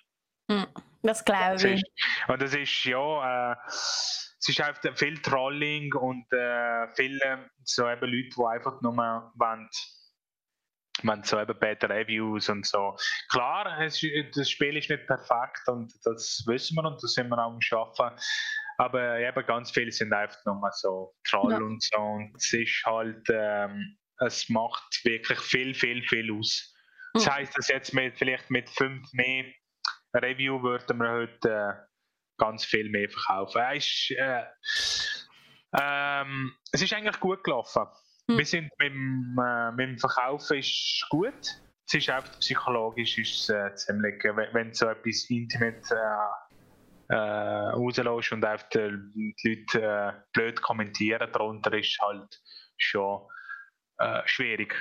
[0.51, 0.67] Hm.
[1.03, 1.83] Das glaube ich.
[2.29, 8.11] Und das ist ja, äh, es ist einfach viel Trolling und äh, viele so eben
[8.11, 8.97] Leute, die einfach nur
[9.35, 9.69] wollen,
[11.03, 12.97] man so eben Bad Reviews und so.
[13.31, 14.03] Klar, es,
[14.35, 17.61] das Spiel ist nicht perfekt und das wissen wir und das sind wir auch am
[17.61, 18.11] Schaffen.
[18.79, 21.59] Aber eben ganz viele sind einfach nur so Troll ja.
[21.59, 21.99] und so.
[21.99, 26.75] Und es ist halt, ähm, es macht wirklich viel, viel, viel aus.
[27.15, 27.33] Das hm.
[27.33, 29.45] heißt, dass jetzt mit, vielleicht mit fünf mehr
[30.15, 31.73] Review würden wir heute äh,
[32.39, 33.63] ganz viel mehr verkaufen.
[33.75, 34.45] Ist, äh,
[35.79, 37.87] ähm, es ist eigentlich gut gelaufen.
[38.29, 38.39] Hm.
[38.39, 41.35] Wir sind mit dem, äh, mit dem Verkaufen ist gut.
[41.87, 46.47] Es ist einfach psychologisch ist, äh, ziemlich, äh, wenn, wenn so etwas intimate äh,
[47.15, 48.79] äh, rauslässt und einfach die,
[49.45, 52.41] Leute äh, blöd kommentieren darunter, ist halt
[52.77, 53.23] schon
[53.99, 54.75] äh, schwierig.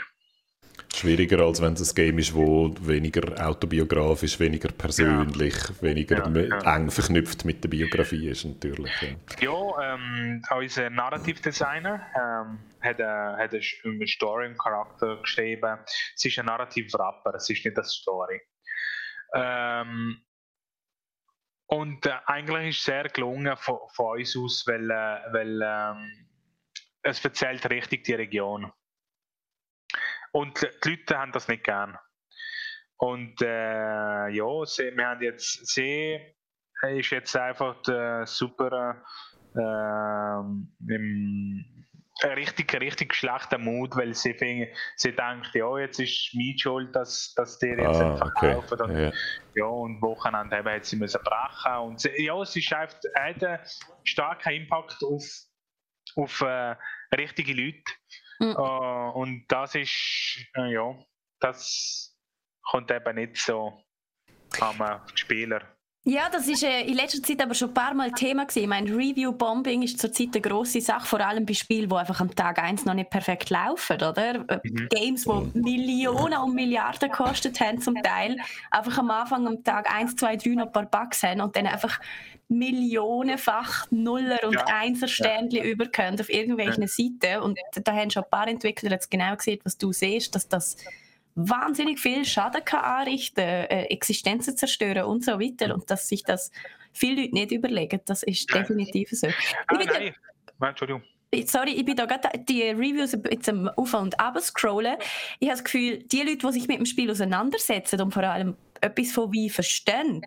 [0.94, 5.82] Schwieriger, als wenn es ein Game ist, wo weniger autobiografisch, weniger persönlich, ja.
[5.82, 6.76] weniger ja, ja.
[6.76, 8.92] eng verknüpft mit der Biografie ist natürlich.
[9.42, 15.80] Ja, ähm, unser Narrative Designer ähm, hat, eine, hat eine Story im Charakter geschrieben.
[16.16, 18.42] Es ist ein Narrative Rapper, es ist nicht eine Story.
[19.34, 20.22] Ähm,
[21.68, 26.28] und äh, eigentlich ist es sehr gelungen von, von uns aus, weil, äh, weil ähm,
[27.02, 28.72] es erzählt richtig die Region.
[30.36, 31.98] Und die Leute haben das nicht gern.
[32.98, 36.20] Und äh, ja, sie, wir haben jetzt, sie
[36.90, 39.02] ist jetzt einfach äh, super
[39.56, 41.88] äh, im
[42.36, 44.68] richtig, richtig schlechter Mut, weil sie, fing,
[44.98, 48.82] sie denkt, ja, jetzt ist meine Schuld, dass, dass die jetzt ah, verkaufen.
[48.82, 48.92] Okay.
[48.92, 49.12] Und, ja.
[49.56, 51.78] ja, und Wochenende eben hat sie müssen brechen.
[51.78, 53.58] Und sie, ja, sie schafft einen
[54.04, 55.24] starken Impact auf,
[56.18, 56.76] auf äh,
[57.16, 57.84] richtige Leute.
[58.40, 58.56] Mhm.
[58.58, 60.96] Uh, und das ist, äh, ja,
[61.40, 62.16] das
[62.64, 63.82] kommt eben nicht so
[64.60, 65.75] am Spieler.
[66.08, 68.62] Ja, das ist äh, in letzter Zeit aber schon ein paar Mal Thema gewesen.
[68.62, 72.34] Ich meine, Review-Bombing ist zurzeit eine grosse Sache, vor allem bei Spielen, die einfach am
[72.36, 74.36] Tag 1 noch nicht perfekt laufen, oder?
[74.48, 74.88] Äh, mhm.
[74.90, 75.52] Games, die mhm.
[75.56, 78.38] Millionen und Milliarden gekostet haben zum Teil,
[78.70, 81.66] einfach am Anfang am Tag 1, 2, 3 noch ein paar Bugs haben und dann
[81.66, 82.00] einfach
[82.50, 84.66] millionenfach Nuller- und ja.
[84.68, 85.64] Einser-Sternchen ja.
[85.64, 86.88] überkommen auf irgendwelchen ja.
[86.88, 87.42] Seiten.
[87.42, 90.78] Und da haben schon ein paar Entwickler jetzt genau gesehen, was du siehst, dass das
[91.36, 95.74] wahnsinnig viel Schaden kann anrichten, äh, Existenzen zerstören und so weiter.
[95.74, 96.52] Und dass sich das
[96.94, 99.28] viele Leute nicht überlegen, das ist definitiv so.
[99.68, 100.16] Ah, nein.
[100.62, 101.04] Ja, Entschuldigung.
[101.46, 104.96] Sorry, ich bin da gerade die Reviews jetzt am Auf- und Ab scrollen.
[105.40, 108.56] Ich habe das Gefühl, die Leute, die sich mit dem Spiel auseinandersetzen und vor allem
[108.80, 110.22] etwas von wie verstehen,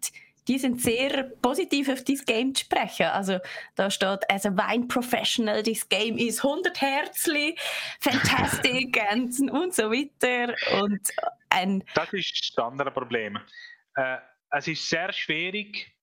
[0.48, 3.06] die sind sehr positiv auf dieses Game zu sprechen.
[3.06, 3.38] Also
[3.74, 7.56] da steht, as a wine professional, this game is 100 Herzli,
[8.00, 10.54] fantastic und, und so weiter.
[10.80, 11.06] Und
[11.50, 13.38] ein das ist das andere Problem.
[13.94, 14.16] Äh,
[14.50, 15.94] es ist sehr schwierig,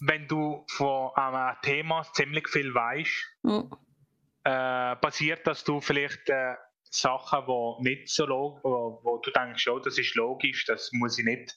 [0.00, 3.70] wenn du von einem Thema ziemlich viel weißt, mhm.
[4.44, 6.54] äh, passiert, dass du vielleicht äh,
[6.84, 11.18] Sachen, wo nicht so log wo, wo du denkst, oh, das ist logisch, das muss
[11.18, 11.56] ich nicht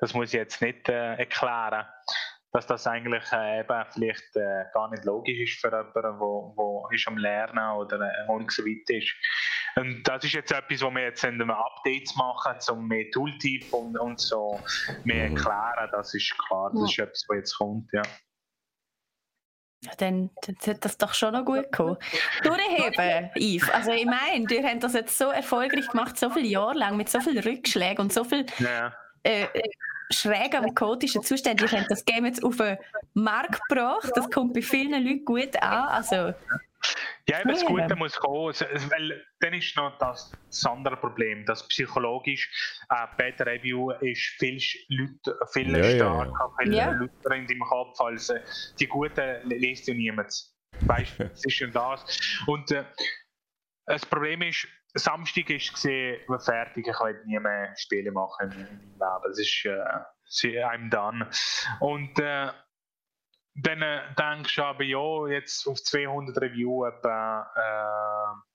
[0.00, 1.86] das muss ich jetzt nicht äh, erklären,
[2.52, 6.52] dass das eigentlich äh, eben vielleicht äh, gar nicht logisch ist für jemanden, der wo,
[6.56, 9.12] wo ist am Lernen oder äh, noch nicht so weit ist.
[9.76, 13.72] Und das ist jetzt etwas, wo wir jetzt in den Updates machen, um mehr Tooltip
[13.72, 14.60] und, und so
[15.04, 15.36] mehr mhm.
[15.36, 18.02] erklären, das ist klar, das ist etwas, was jetzt kommt, ja.
[19.82, 21.96] Ja, dann, dann sollte das doch schon noch gut kommen.
[22.42, 23.70] Durchheben, Yves.
[23.70, 27.08] Also ich meine, ihr habt das jetzt so erfolgreich gemacht, so viele Jahre lang, mit
[27.08, 28.92] so vielen Rückschlägen und so viel ja.
[29.22, 29.70] Äh, äh
[30.12, 31.68] schrägen und chaotischen Zuständen.
[31.70, 32.78] Ihr habt das Game jetzt auf den
[33.14, 35.88] Markt gebracht, das kommt bei vielen Leuten gut an.
[35.88, 36.34] Also,
[37.28, 41.66] ja, eben das Gute muss kommen, weil dann ist noch das, das andere Problem, dass
[41.68, 42.50] psychologisch
[42.90, 46.90] äh, Bad Review ist viel, Leute, viel ja, starker, ja, viel ja.
[46.90, 48.40] lauter in deinem Kopf als äh,
[48.78, 50.34] die Guten liest ja niemand.
[50.80, 52.04] Weißt du, das ist schon das.
[52.46, 52.84] Und äh,
[53.86, 58.80] das Problem ist, Samstag ist gesehen, fertig, ich will nie mehr Spiele machen in meinem
[58.92, 59.30] Leben.
[59.30, 61.28] Es ist, äh, I'm done.
[61.80, 62.50] Und äh,
[63.54, 67.50] dann äh, denkst du aber, ja, jetzt auf 200 Reviews etwa,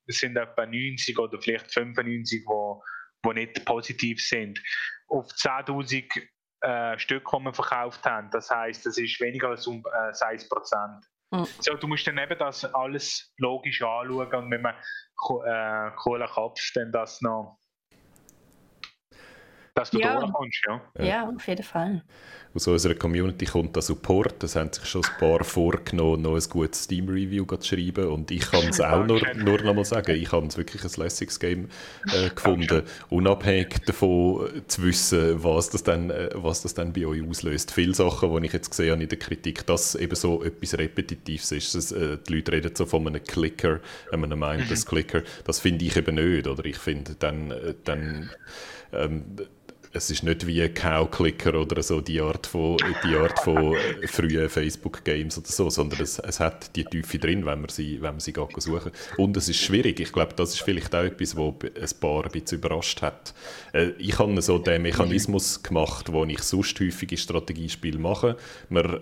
[0.08, 2.84] äh, sind etwa 90 oder vielleicht 95, die wo,
[3.24, 4.62] wo nicht positiv sind.
[5.08, 6.28] Auf 10.000
[6.62, 10.50] äh, Stück, die wir verkauft haben, das heisst, das ist weniger als um äh, 6
[10.50, 11.06] Prozent.
[11.44, 16.72] So, du musst dann eben das alles logisch anschauen und mit einem äh, coolen Kopf
[16.74, 17.60] dann das noch
[19.76, 20.20] dass du ja.
[20.20, 20.82] durchkommst, ja.
[21.04, 22.02] Ja, auf jeden Fall.
[22.54, 24.42] Aus unserer Community kommt der Support.
[24.42, 28.08] Es haben sich schon ein paar vorgenommen, noch ein gutes Steam-Review zu schreiben.
[28.08, 31.04] Und ich kann es auch nur, nur noch mal sagen, ich habe es wirklich ein
[31.04, 31.68] lässiges Game
[32.14, 32.84] äh, gefunden.
[33.10, 37.74] Unabhängig davon äh, zu wissen, was das, dann, äh, was das dann bei euch auslöst.
[37.74, 41.52] Viele Sachen, die ich jetzt gesehen habe in der Kritik, dass eben so etwas Repetitives
[41.52, 41.76] ist.
[41.76, 45.24] Dass, äh, die Leute reden so von einem Clicker, wenn man meint, das Clicker.
[45.44, 46.48] Das finde ich eben nicht.
[46.48, 48.32] Oder ich finde dann, äh, dann
[48.94, 49.36] ähm,
[49.96, 53.76] es ist nicht wie Cow-Clicker oder so die Art von, die Art von
[54.08, 58.16] frühen Facebook-Games oder so, sondern es, es hat die Tiefe drin, wenn man sie, wenn
[58.16, 60.02] man sie geht suchen Und es ist schwierig.
[60.02, 63.34] Ich glaube, das ist vielleicht auch etwas, was ein paar ein bisschen überrascht hat.
[63.72, 68.36] Äh, ich habe so den Mechanismus gemacht, wo ich sonst häufige Strategiespiele mache.
[68.68, 69.00] Man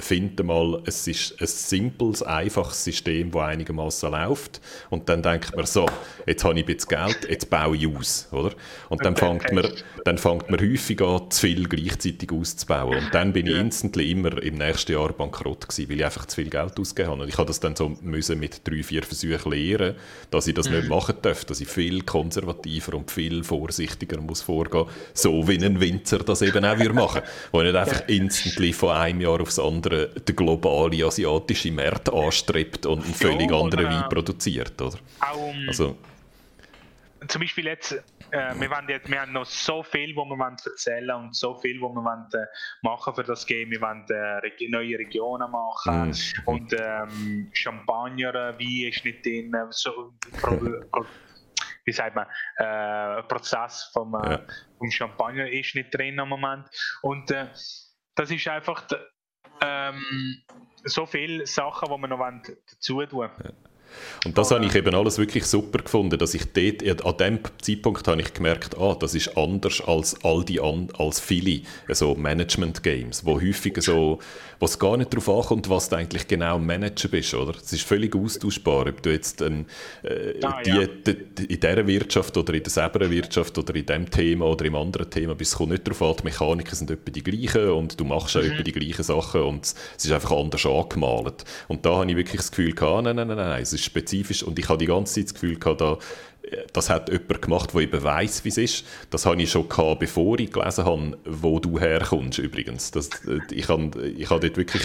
[0.00, 4.60] finde mal, es ist ein simples, einfaches System, das einigermaßen läuft.
[4.90, 5.86] Und dann denkt man so,
[6.26, 8.28] jetzt habe ich ein bisschen Geld, jetzt baue ich aus.
[8.32, 8.52] Oder?
[8.88, 9.68] Und dann fängt, man,
[10.04, 12.98] dann fängt man häufig an, zu viel gleichzeitig auszubauen.
[12.98, 16.36] Und dann bin ich instantly immer im nächsten Jahr bankrott gewesen, weil ich einfach zu
[16.36, 17.22] viel Geld ausgegeben habe.
[17.22, 19.96] Und ich habe das dann so müssen mit drei, vier Versuchen lernen,
[20.30, 20.88] dass ich das nicht mhm.
[20.88, 26.18] machen darf, dass ich viel konservativer und viel vorsichtiger muss vorgehen, so wie ein Winzer
[26.20, 27.28] das eben auch machen würde.
[27.52, 32.86] Wo nicht einfach instantly von einem Jahr aufs andere andere den globalen asiatischen Markt anstrebt
[32.86, 34.98] und einen völlig ja, anderen Wein produziert, oder?
[35.20, 35.96] Auch, also,
[37.28, 37.92] zum Beispiel jetzt,
[38.30, 41.80] äh, wir, jetzt, wir haben noch so viel, wo wir wollen erzählen und so viel,
[41.80, 42.46] wo wir wollen, äh,
[42.82, 43.70] machen für das Game.
[43.70, 46.48] Wir wollen äh, neue Regionen machen mm.
[46.48, 50.56] und ähm, Champagner, äh, Wein ist nicht drin, so, pro,
[50.92, 51.04] pro,
[51.84, 52.26] wie sagt man,
[52.56, 54.40] äh, Prozess vom, äh, ja.
[54.78, 56.66] vom Champagner ist nicht drin im Moment
[57.02, 57.48] und äh,
[58.14, 58.86] das ist einfach
[59.60, 60.42] ähm,
[60.84, 63.30] so viele Sachen, die wir noch dazu tun wollen.
[63.44, 63.69] Ja.
[64.24, 67.38] Und das oh, habe ich eben alles wirklich super gefunden, dass ich dort, an dem
[67.60, 73.24] Zeitpunkt habe ich gemerkt, ah, das ist anders als all die als viele so Management-Games,
[73.24, 74.18] wo häufig so,
[74.58, 77.54] was gar nicht darauf ankommt, was du eigentlich genau Manager bist, oder?
[77.56, 79.66] Es ist völlig austauschbar, ob du jetzt ein,
[80.02, 80.86] äh, ah, die, ja.
[80.86, 84.76] die, in dieser Wirtschaft oder in der selben Wirtschaft oder in dem Thema oder im
[84.76, 87.98] anderen Thema bist, es kommt nicht darauf an, die Mechaniken sind etwa die gleichen und
[87.98, 88.52] du machst auch mhm.
[88.52, 91.44] etwa die gleichen Sachen und es ist einfach anders angemalt.
[91.68, 94.42] Und da habe ich wirklich das Gefühl gehabt, nein, nein, nein, nein, es ist spezifisch
[94.42, 95.98] und ich habe die ganze Zeit das Gefühl gehabt, da,
[96.72, 98.86] das hat jemand gemacht, der eben weiss, wie es ist.
[99.10, 102.90] Das habe ich schon gehabt, bevor ich gelesen habe, wo du herkommst übrigens.
[102.90, 103.10] Das,
[103.50, 104.82] ich habe ich habe dort wirklich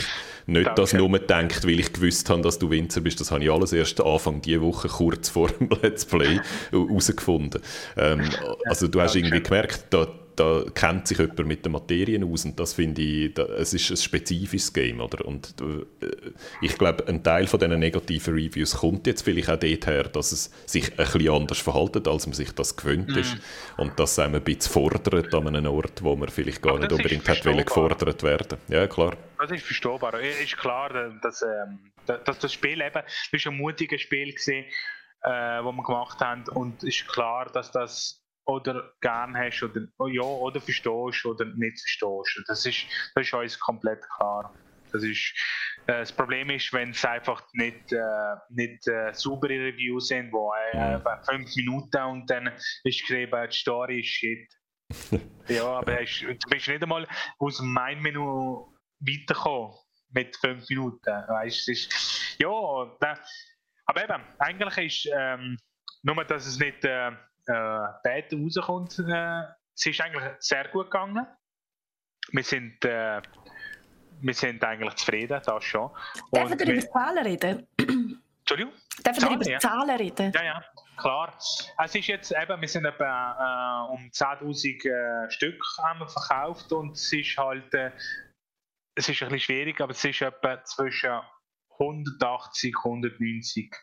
[0.48, 0.82] nicht Danke.
[0.82, 3.20] das nur gedacht, weil ich gewusst habe, dass du Winzer bist.
[3.20, 6.40] Das habe ich alles erst Anfang dieser Woche, kurz vor dem Let's Play,
[6.72, 7.62] herausgefunden.
[7.98, 8.30] Ähm,
[8.66, 12.60] also du hast irgendwie gemerkt, da, da kennt sich jemand mit den Materien aus und
[12.60, 15.26] das finde ich, da, es ist ein spezifisches Game, oder?
[15.26, 16.08] Und äh,
[16.62, 20.52] ich glaube, ein Teil von diesen negativen Reviews kommt jetzt vielleicht auch daher, dass es
[20.66, 23.20] sich ein bisschen anders verhaltet, als man sich das gewöhnt mm.
[23.20, 23.38] ist
[23.78, 27.28] und das einem ein bisschen fordert an einem Ort, wo man vielleicht gar nicht unbedingt
[27.28, 28.58] hat gefordert werden.
[28.68, 29.16] Ja, klar.
[29.40, 30.14] Das ist verstehbar.
[30.16, 30.90] Es ist klar,
[31.22, 34.66] dass, ähm, dass das Spiel eben, das ist ein mutiges Spiel gewesen,
[35.24, 39.82] äh, das wir gemacht haben und es ist klar, dass das oder gern hast oder
[39.98, 42.44] oh ja oder verstehst oder nicht verstehst.
[42.48, 42.86] Das ist,
[43.16, 44.54] das ist uns komplett klar.
[44.92, 45.34] Das, ist,
[45.88, 50.54] äh, das Problem ist, wenn es einfach nicht, äh, nicht äh, saubere Reviews sind, wo
[50.72, 52.48] äh, fünf Minuten und dann
[52.84, 54.48] ist geschrieben, die Story ist shit.
[55.48, 57.08] ja, aber ist, du bist nicht einmal
[57.40, 59.74] aus dem Main-Menü weitergekommen
[60.10, 61.12] mit 5 Minuten.
[61.28, 62.50] Weißt, ist, ja,
[63.00, 63.20] da,
[63.86, 65.58] aber eben, eigentlich ist ähm,
[66.04, 67.12] nur, dass es nicht äh,
[67.48, 69.44] äh, bad rauskommt, äh,
[69.76, 71.28] es ist eigentlich sehr gut gegangen.
[72.32, 73.22] Wir sind, äh,
[74.22, 75.92] wir sind eigentlich zufrieden, das schon.
[76.34, 77.68] Dürfen wir über Zahlen reden?
[77.78, 78.74] Entschuldigung?
[79.06, 79.60] Dürfen wir über ja.
[79.60, 80.32] Zahlen reden?
[80.34, 80.64] Ja, ja,
[80.98, 81.38] klar.
[81.38, 86.94] Es ist jetzt eben, wir sind etwa äh, um 10.000 äh, Stück haben verkauft und
[86.94, 87.92] es ist halt, äh,
[88.96, 91.20] es ist ein bisschen schwierig, aber es ist etwa zwischen
[91.80, 93.76] 180, 190,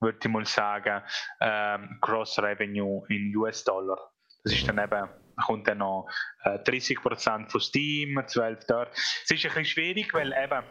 [0.00, 1.02] würde ich mal sagen,
[1.40, 3.98] ähm, Cross Revenue in US-Dollar.
[4.44, 5.08] Das ist dann eben
[5.46, 6.08] kommt dann noch
[6.44, 8.90] äh, 30% von Steam, 12 dort.
[8.94, 10.62] Es ist ein bisschen schwierig, weil eben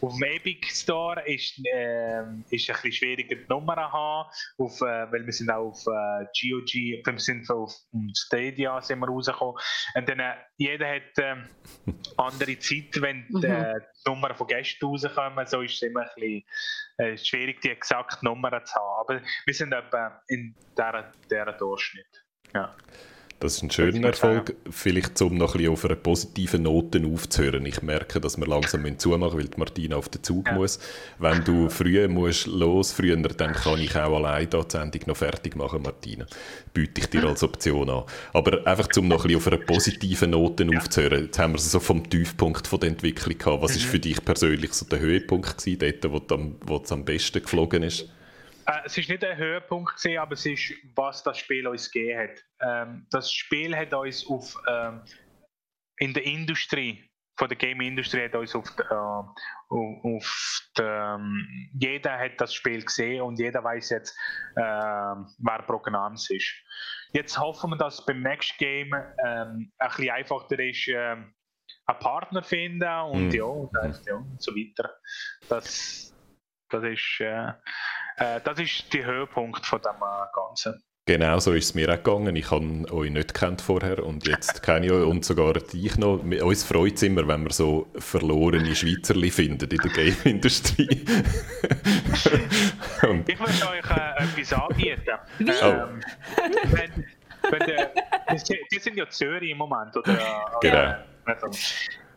[0.00, 4.80] auf dem Epic Store ist, äh, ist ein bisschen schwieriger die Nummer zu haben, auf,
[4.80, 6.74] äh, weil wir sind auch auf äh, GOG,
[7.06, 7.72] wir sind auf
[8.14, 9.56] Stadia sind wir rausgekommen.
[9.94, 11.36] Und dann, äh, jeder hat äh,
[12.16, 13.80] andere Zeit, wenn die, äh, mhm.
[14.04, 16.44] die Nummern von Gästen rauskommen, so ist es immer ein bisschen
[16.98, 19.00] äh, schwierig, die exakte Nummer zu haben.
[19.00, 22.24] Aber wir sind etwa in dieser Durchschnitt.
[22.54, 22.74] Ja.
[23.38, 24.56] Das ist ein schöner Erfolg.
[24.70, 27.66] Vielleicht, um noch ein bisschen auf einer positiven Note aufzuhören.
[27.66, 30.54] Ich merke, dass wir langsam zumachen müssen, weil Martina auf den Zug ja.
[30.54, 30.78] muss.
[31.18, 35.54] Wenn du früher musst los, früher, dann kann ich auch allein die Sendung noch fertig
[35.54, 36.24] machen, Martina.
[36.72, 38.04] Biete ich dir als Option an.
[38.32, 40.78] Aber einfach, um noch ein bisschen auf einer positiven Note ja.
[40.78, 41.24] aufzuhören.
[41.26, 43.62] Jetzt haben wir es so vom Tiefpunkt von der Entwicklung gehabt.
[43.62, 43.76] Was mhm.
[43.76, 48.08] ist für dich persönlich so der Höhepunkt gewesen, dort, wo es am besten geflogen ist?
[48.66, 52.20] Äh, es ist nicht ein Höhepunkt gewesen, aber es ist, was das Spiel uns gegeben
[52.20, 52.44] hat.
[52.60, 55.02] Ähm, das Spiel hat uns auf, ähm,
[55.98, 57.08] in der Industrie,
[57.38, 63.22] von der Game-Industrie hat uns auf, äh, auf die, ähm, jeder hat das Spiel gesehen
[63.22, 64.18] und jeder weiß jetzt,
[64.56, 66.54] äh, wer Programm ist.
[67.12, 71.34] Jetzt hoffen wir, dass beim nächsten Game ähm, ein bisschen einfacher ist, ähm,
[71.86, 73.34] einen Partner finden und mm.
[73.34, 74.96] ja, und, ja, und so weiter.
[75.48, 76.14] Das,
[76.70, 77.52] das ist äh,
[78.16, 80.82] äh, das ist der Höhepunkt von dem äh, Ganzen.
[81.08, 82.34] Genau so ist es mir auch gegangen.
[82.34, 86.18] Ich habe euch nicht kennt vorher und jetzt kenne ich euch und sogar dich noch.
[86.24, 90.88] Uns freut es immer, wenn wir so verlorene Schweizerli finden in der Game-Industrie.
[93.28, 95.18] ich möchte euch äh, etwas anbieten.
[95.38, 95.48] Wie?
[95.48, 96.00] Ähm,
[96.72, 97.06] wenn,
[97.50, 97.92] wenn der,
[98.72, 100.18] die sind ja Zürich im Moment, oder?
[100.60, 100.94] Genau.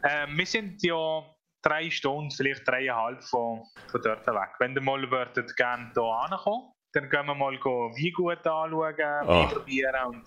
[0.01, 1.21] Äh, wir sind ja
[1.61, 4.49] drei Stunden, vielleicht dreieinhalb von, von dort weg.
[4.59, 8.95] Wenn ihr mal würdet gerne hier ankommen, dann gehen wir mal wie gut anschauen,
[9.27, 9.47] oh.
[9.47, 10.23] probieren und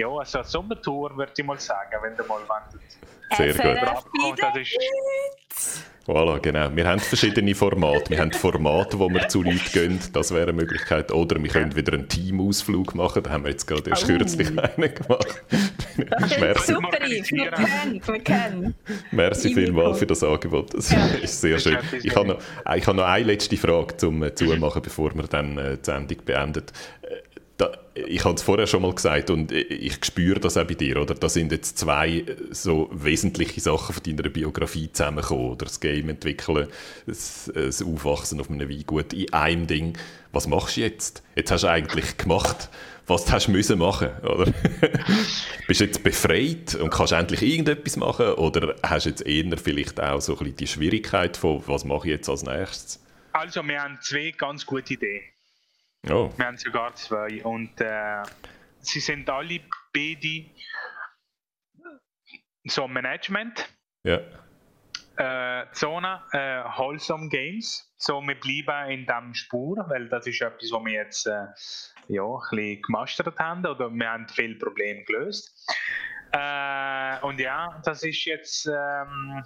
[0.00, 2.82] ja, also eine Sommertour würde ich mal sagen, wenn ihr mal wollt.
[3.36, 4.38] Sehr gut.
[4.40, 6.74] Das ist, Voilà, genau.
[6.74, 8.10] Wir haben verschiedene Formate.
[8.10, 10.00] Wir haben Formate, wo wir zu Leuten gehen.
[10.12, 11.12] Das wäre eine Möglichkeit.
[11.12, 13.22] Oder wir können wieder einen Teamausflug machen.
[13.22, 14.06] Da haben wir jetzt gerade erst oh.
[14.06, 15.44] kürzlich einen gemacht.
[16.18, 16.98] Das ist super.
[17.00, 18.96] Wir kennen, wir.
[19.12, 20.74] Merci vielmals für das Angebot.
[20.74, 21.06] Das ja.
[21.22, 21.78] ist sehr schön.
[22.02, 22.38] Ich habe noch,
[22.74, 26.24] ich habe noch eine letzte Frage zum äh, Zumachen, bevor wir dann äh, die Sendung
[26.24, 26.64] beenden
[28.06, 31.14] ich habe es vorher schon mal gesagt und ich spüre das auch bei dir, oder?
[31.14, 35.66] Da sind jetzt zwei so wesentliche Sachen von deiner Biografie zusammengekommen, oder?
[35.66, 36.68] Das Game entwickeln,
[37.06, 39.98] das, das Aufwachsen auf einem Weingut in einem Ding.
[40.32, 41.22] Was machst du jetzt?
[41.34, 42.70] Jetzt hast du eigentlich gemacht,
[43.06, 44.46] was du hast müssen machen, oder?
[45.66, 50.00] Bist du jetzt befreit und kannst endlich irgendetwas machen, oder hast du jetzt eher vielleicht
[50.00, 53.00] auch so ein bisschen die Schwierigkeit von, was mache ich jetzt als nächstes?
[53.32, 55.22] Also, wir haben zwei ganz gute Ideen.
[56.08, 56.32] Oh.
[56.36, 57.44] Wir haben sogar zwei.
[57.44, 58.22] Und äh,
[58.80, 59.60] sie sind alle
[59.92, 60.46] beide
[62.64, 63.68] so Management.
[64.04, 64.20] Ja.
[65.16, 67.92] Äh, Zone, äh, Wholesome Games.
[67.98, 71.46] So, wir bleiben in diesem Spur, weil das ist etwas, was wir jetzt äh,
[72.08, 75.70] ja, ein bisschen gemastert haben oder wir haben viele Probleme gelöst.
[76.32, 79.44] Äh, und ja, das ist jetzt ähm,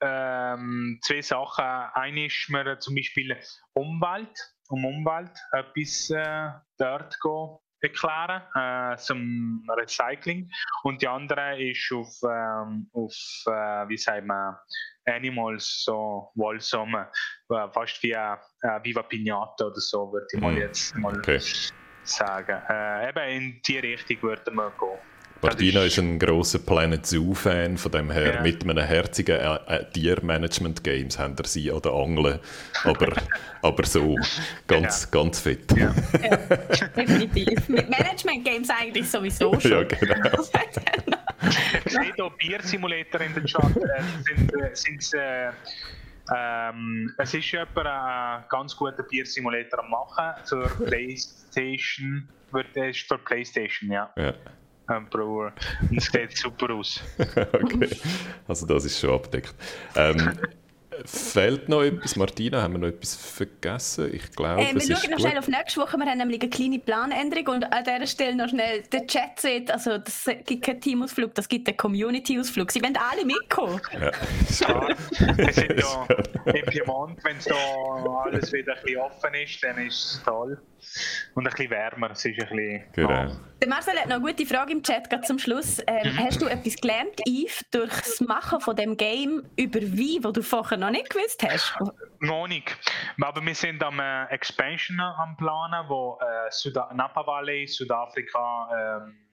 [0.00, 1.64] ähm, zwei Sachen.
[1.64, 3.36] Eine ist mir zum Beispiel
[3.72, 10.50] Umwelt um Umwelt etwas äh, dort gehen, erklären, äh, zum Recycling.
[10.82, 13.14] Und die andere ist auf, ähm, auf
[13.46, 14.56] äh, wie sagt man,
[15.04, 17.10] Animals, so Wollsommer,
[17.50, 18.36] äh, fast wie äh,
[18.82, 20.58] Viva Pinata oder so, würde ich mal mhm.
[20.58, 21.40] jetzt mal okay.
[22.02, 22.62] sagen.
[22.68, 25.15] Äh, eben in die Richtung würden wir gehen.
[25.42, 28.42] Martina ist, ist ein großer Planet Zoo-Fan, von dem her ja.
[28.42, 32.40] mit einem herzigen äh, äh, Tier-Management-Games haben er sie an der Angel,
[32.84, 33.12] aber,
[33.62, 34.16] aber so
[34.66, 35.20] ganz, ja.
[35.20, 35.72] ganz fit.
[35.76, 35.94] Ja.
[36.22, 36.36] ja.
[36.96, 37.68] definitiv.
[37.68, 39.70] Mit Management-Games eigentlich sowieso schon.
[39.70, 40.42] Ja, genau.
[41.84, 43.76] ich sehe hier Bier-Simulator in den Chat.
[43.76, 45.50] Äh, sind, sind, äh,
[46.34, 52.28] ähm, es ist jemand einen ganz guten Bier-Simulator am machen zur Playstation.
[52.52, 54.10] Wird, ist für Playstation, ja.
[54.88, 54.96] Ja.
[54.96, 55.52] Emperor.
[55.90, 57.00] Und es sieht super aus.
[57.52, 57.90] okay,
[58.48, 59.54] also das ist schon abdeckt.
[59.94, 60.38] Ähm,
[61.04, 62.16] Fehlt noch etwas?
[62.16, 64.14] Martina, haben wir noch etwas vergessen?
[64.14, 65.96] Ich glaube, äh, wir schauen noch schnell auf nächste Woche.
[65.98, 69.70] Wir haben nämlich eine kleine Planänderung und an dieser Stelle noch schnell der Chat sieht,
[69.70, 72.70] also das gibt keinen Teamausflug, das gibt einen Community-Ausflug.
[72.70, 73.80] Sie wollen alle mitkommen.
[73.92, 74.10] Ja,
[74.60, 74.88] ja
[75.36, 76.06] wir sind ja
[76.46, 77.54] im Piemont, wenn es da
[78.24, 80.58] alles wieder ein bisschen offen ist, dann ist es toll.
[81.34, 82.84] Und ein bisschen wärmer, es ist ein bisschen...
[82.92, 83.36] Genau.
[83.60, 85.78] Der Marcel hat noch eine gute Frage im Chat, gerade zum Schluss.
[85.86, 86.18] Ähm, mhm.
[86.18, 90.42] hast du etwas gelernt, Yves, durch das Machen von dem Game über Wein, wo du
[90.42, 91.74] vorher noch nicht gewusst hast?
[92.20, 92.76] Noch nicht.
[93.20, 99.26] Aber wir sind am äh, Expansion am Planen, wo äh, Süda Napa Valley, Südafrika, ähm,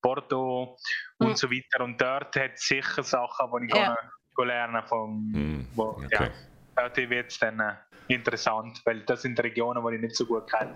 [0.00, 0.76] Porto
[1.18, 1.36] und mhm.
[1.36, 1.84] so weiter.
[1.84, 3.96] Und dort hat es sicher Sachen, die ich ja.
[4.38, 5.68] lernen von, mhm.
[5.74, 6.08] wo, okay.
[6.10, 6.30] ja,
[6.76, 7.74] dort wird es dann äh,
[8.08, 10.72] interessant, weil das sind Regionen, die ich nicht so gut kenne.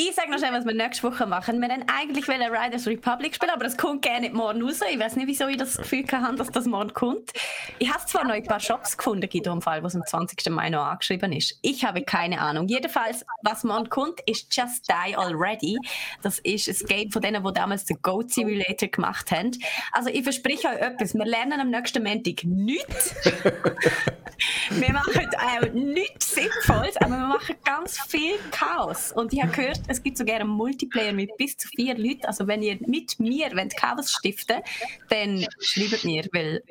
[0.00, 1.60] Ich sage noch schnell, was wir nächste Woche machen.
[1.60, 4.78] Wir wollen eigentlich Riders Republic spielen, aber das kommt gerne nicht morgen raus.
[4.88, 7.32] Ich weiß nicht, wieso ich das Gefühl habe, dass das morgen kommt.
[7.80, 10.50] Ich habe zwar noch ein paar Shops gefunden, in dem Fall, was am 20.
[10.50, 11.58] Mai noch angeschrieben ist.
[11.62, 12.68] Ich habe keine Ahnung.
[12.68, 15.76] Jedenfalls, was morgen kommt, ist Just Die Already.
[16.22, 19.50] Das ist ein Game von denen, die damals den Goat Simulator gemacht haben.
[19.90, 21.14] Also ich verspreche euch etwas.
[21.14, 23.16] Wir lernen am nächsten Montag nichts.
[24.70, 29.10] wir machen auch nichts Sinnvolles, aber wir machen ganz viel Chaos.
[29.10, 32.26] Und ich habe gehört, es gibt sogar einen Multiplayer mit bis zu vier Leuten.
[32.26, 34.62] Also wenn ihr mit mir wollt Chaos stiften
[35.08, 36.62] dann schreibt mir, weil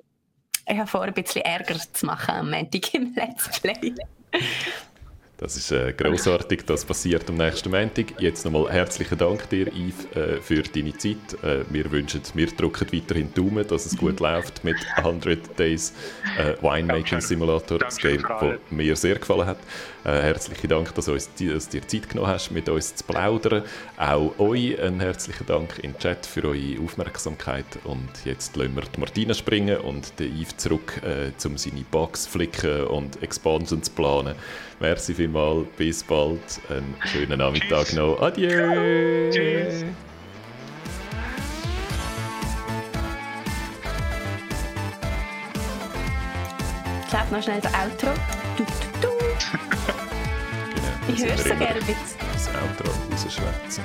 [0.69, 3.93] ich habe vor, ein bisschen Ärger zu machen am Montag im Let's Play.
[5.37, 8.19] Das ist äh, großartig, das passiert am nächsten Montag.
[8.19, 11.17] Jetzt nochmal herzlichen Dank dir, Yves, äh, für deine Zeit.
[11.43, 15.93] Äh, wir wünschen, wir drücken weiterhin Daumen, dass es gut läuft mit 100 Days
[16.39, 19.59] äh, Winemaking Simulator, das Game, das mir sehr gefallen hat.
[20.07, 23.63] Äh, herzlichen Dank, dass, uns, dass du dir Zeit genommen hast, mit uns zu plaudern.
[23.97, 27.65] Auch euch einen herzlichen Dank im Chat für eure Aufmerksamkeit.
[27.83, 32.25] Und jetzt lassen wir die Martina springen und den Yves zurück, äh, um seine Bugs
[32.25, 34.35] flicken und Expansions planen.
[34.79, 36.39] Merci vielmals, bis bald,
[36.69, 37.95] einen schönen Nachmittag Tschüss.
[37.95, 38.21] noch.
[38.21, 39.29] Adieu!
[39.29, 39.83] Tschüss!
[47.03, 48.13] Ich glaube noch schnell das Outro.
[48.55, 48.63] Du,
[49.01, 49.93] du, du.
[51.07, 51.97] ich höre es so gerne mit.
[52.33, 53.83] Das Outro rausschwätzen.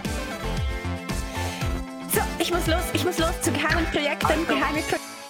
[2.13, 5.22] So, ich muss los, ich muss los zu geheimen Projekten, geheime Projekte.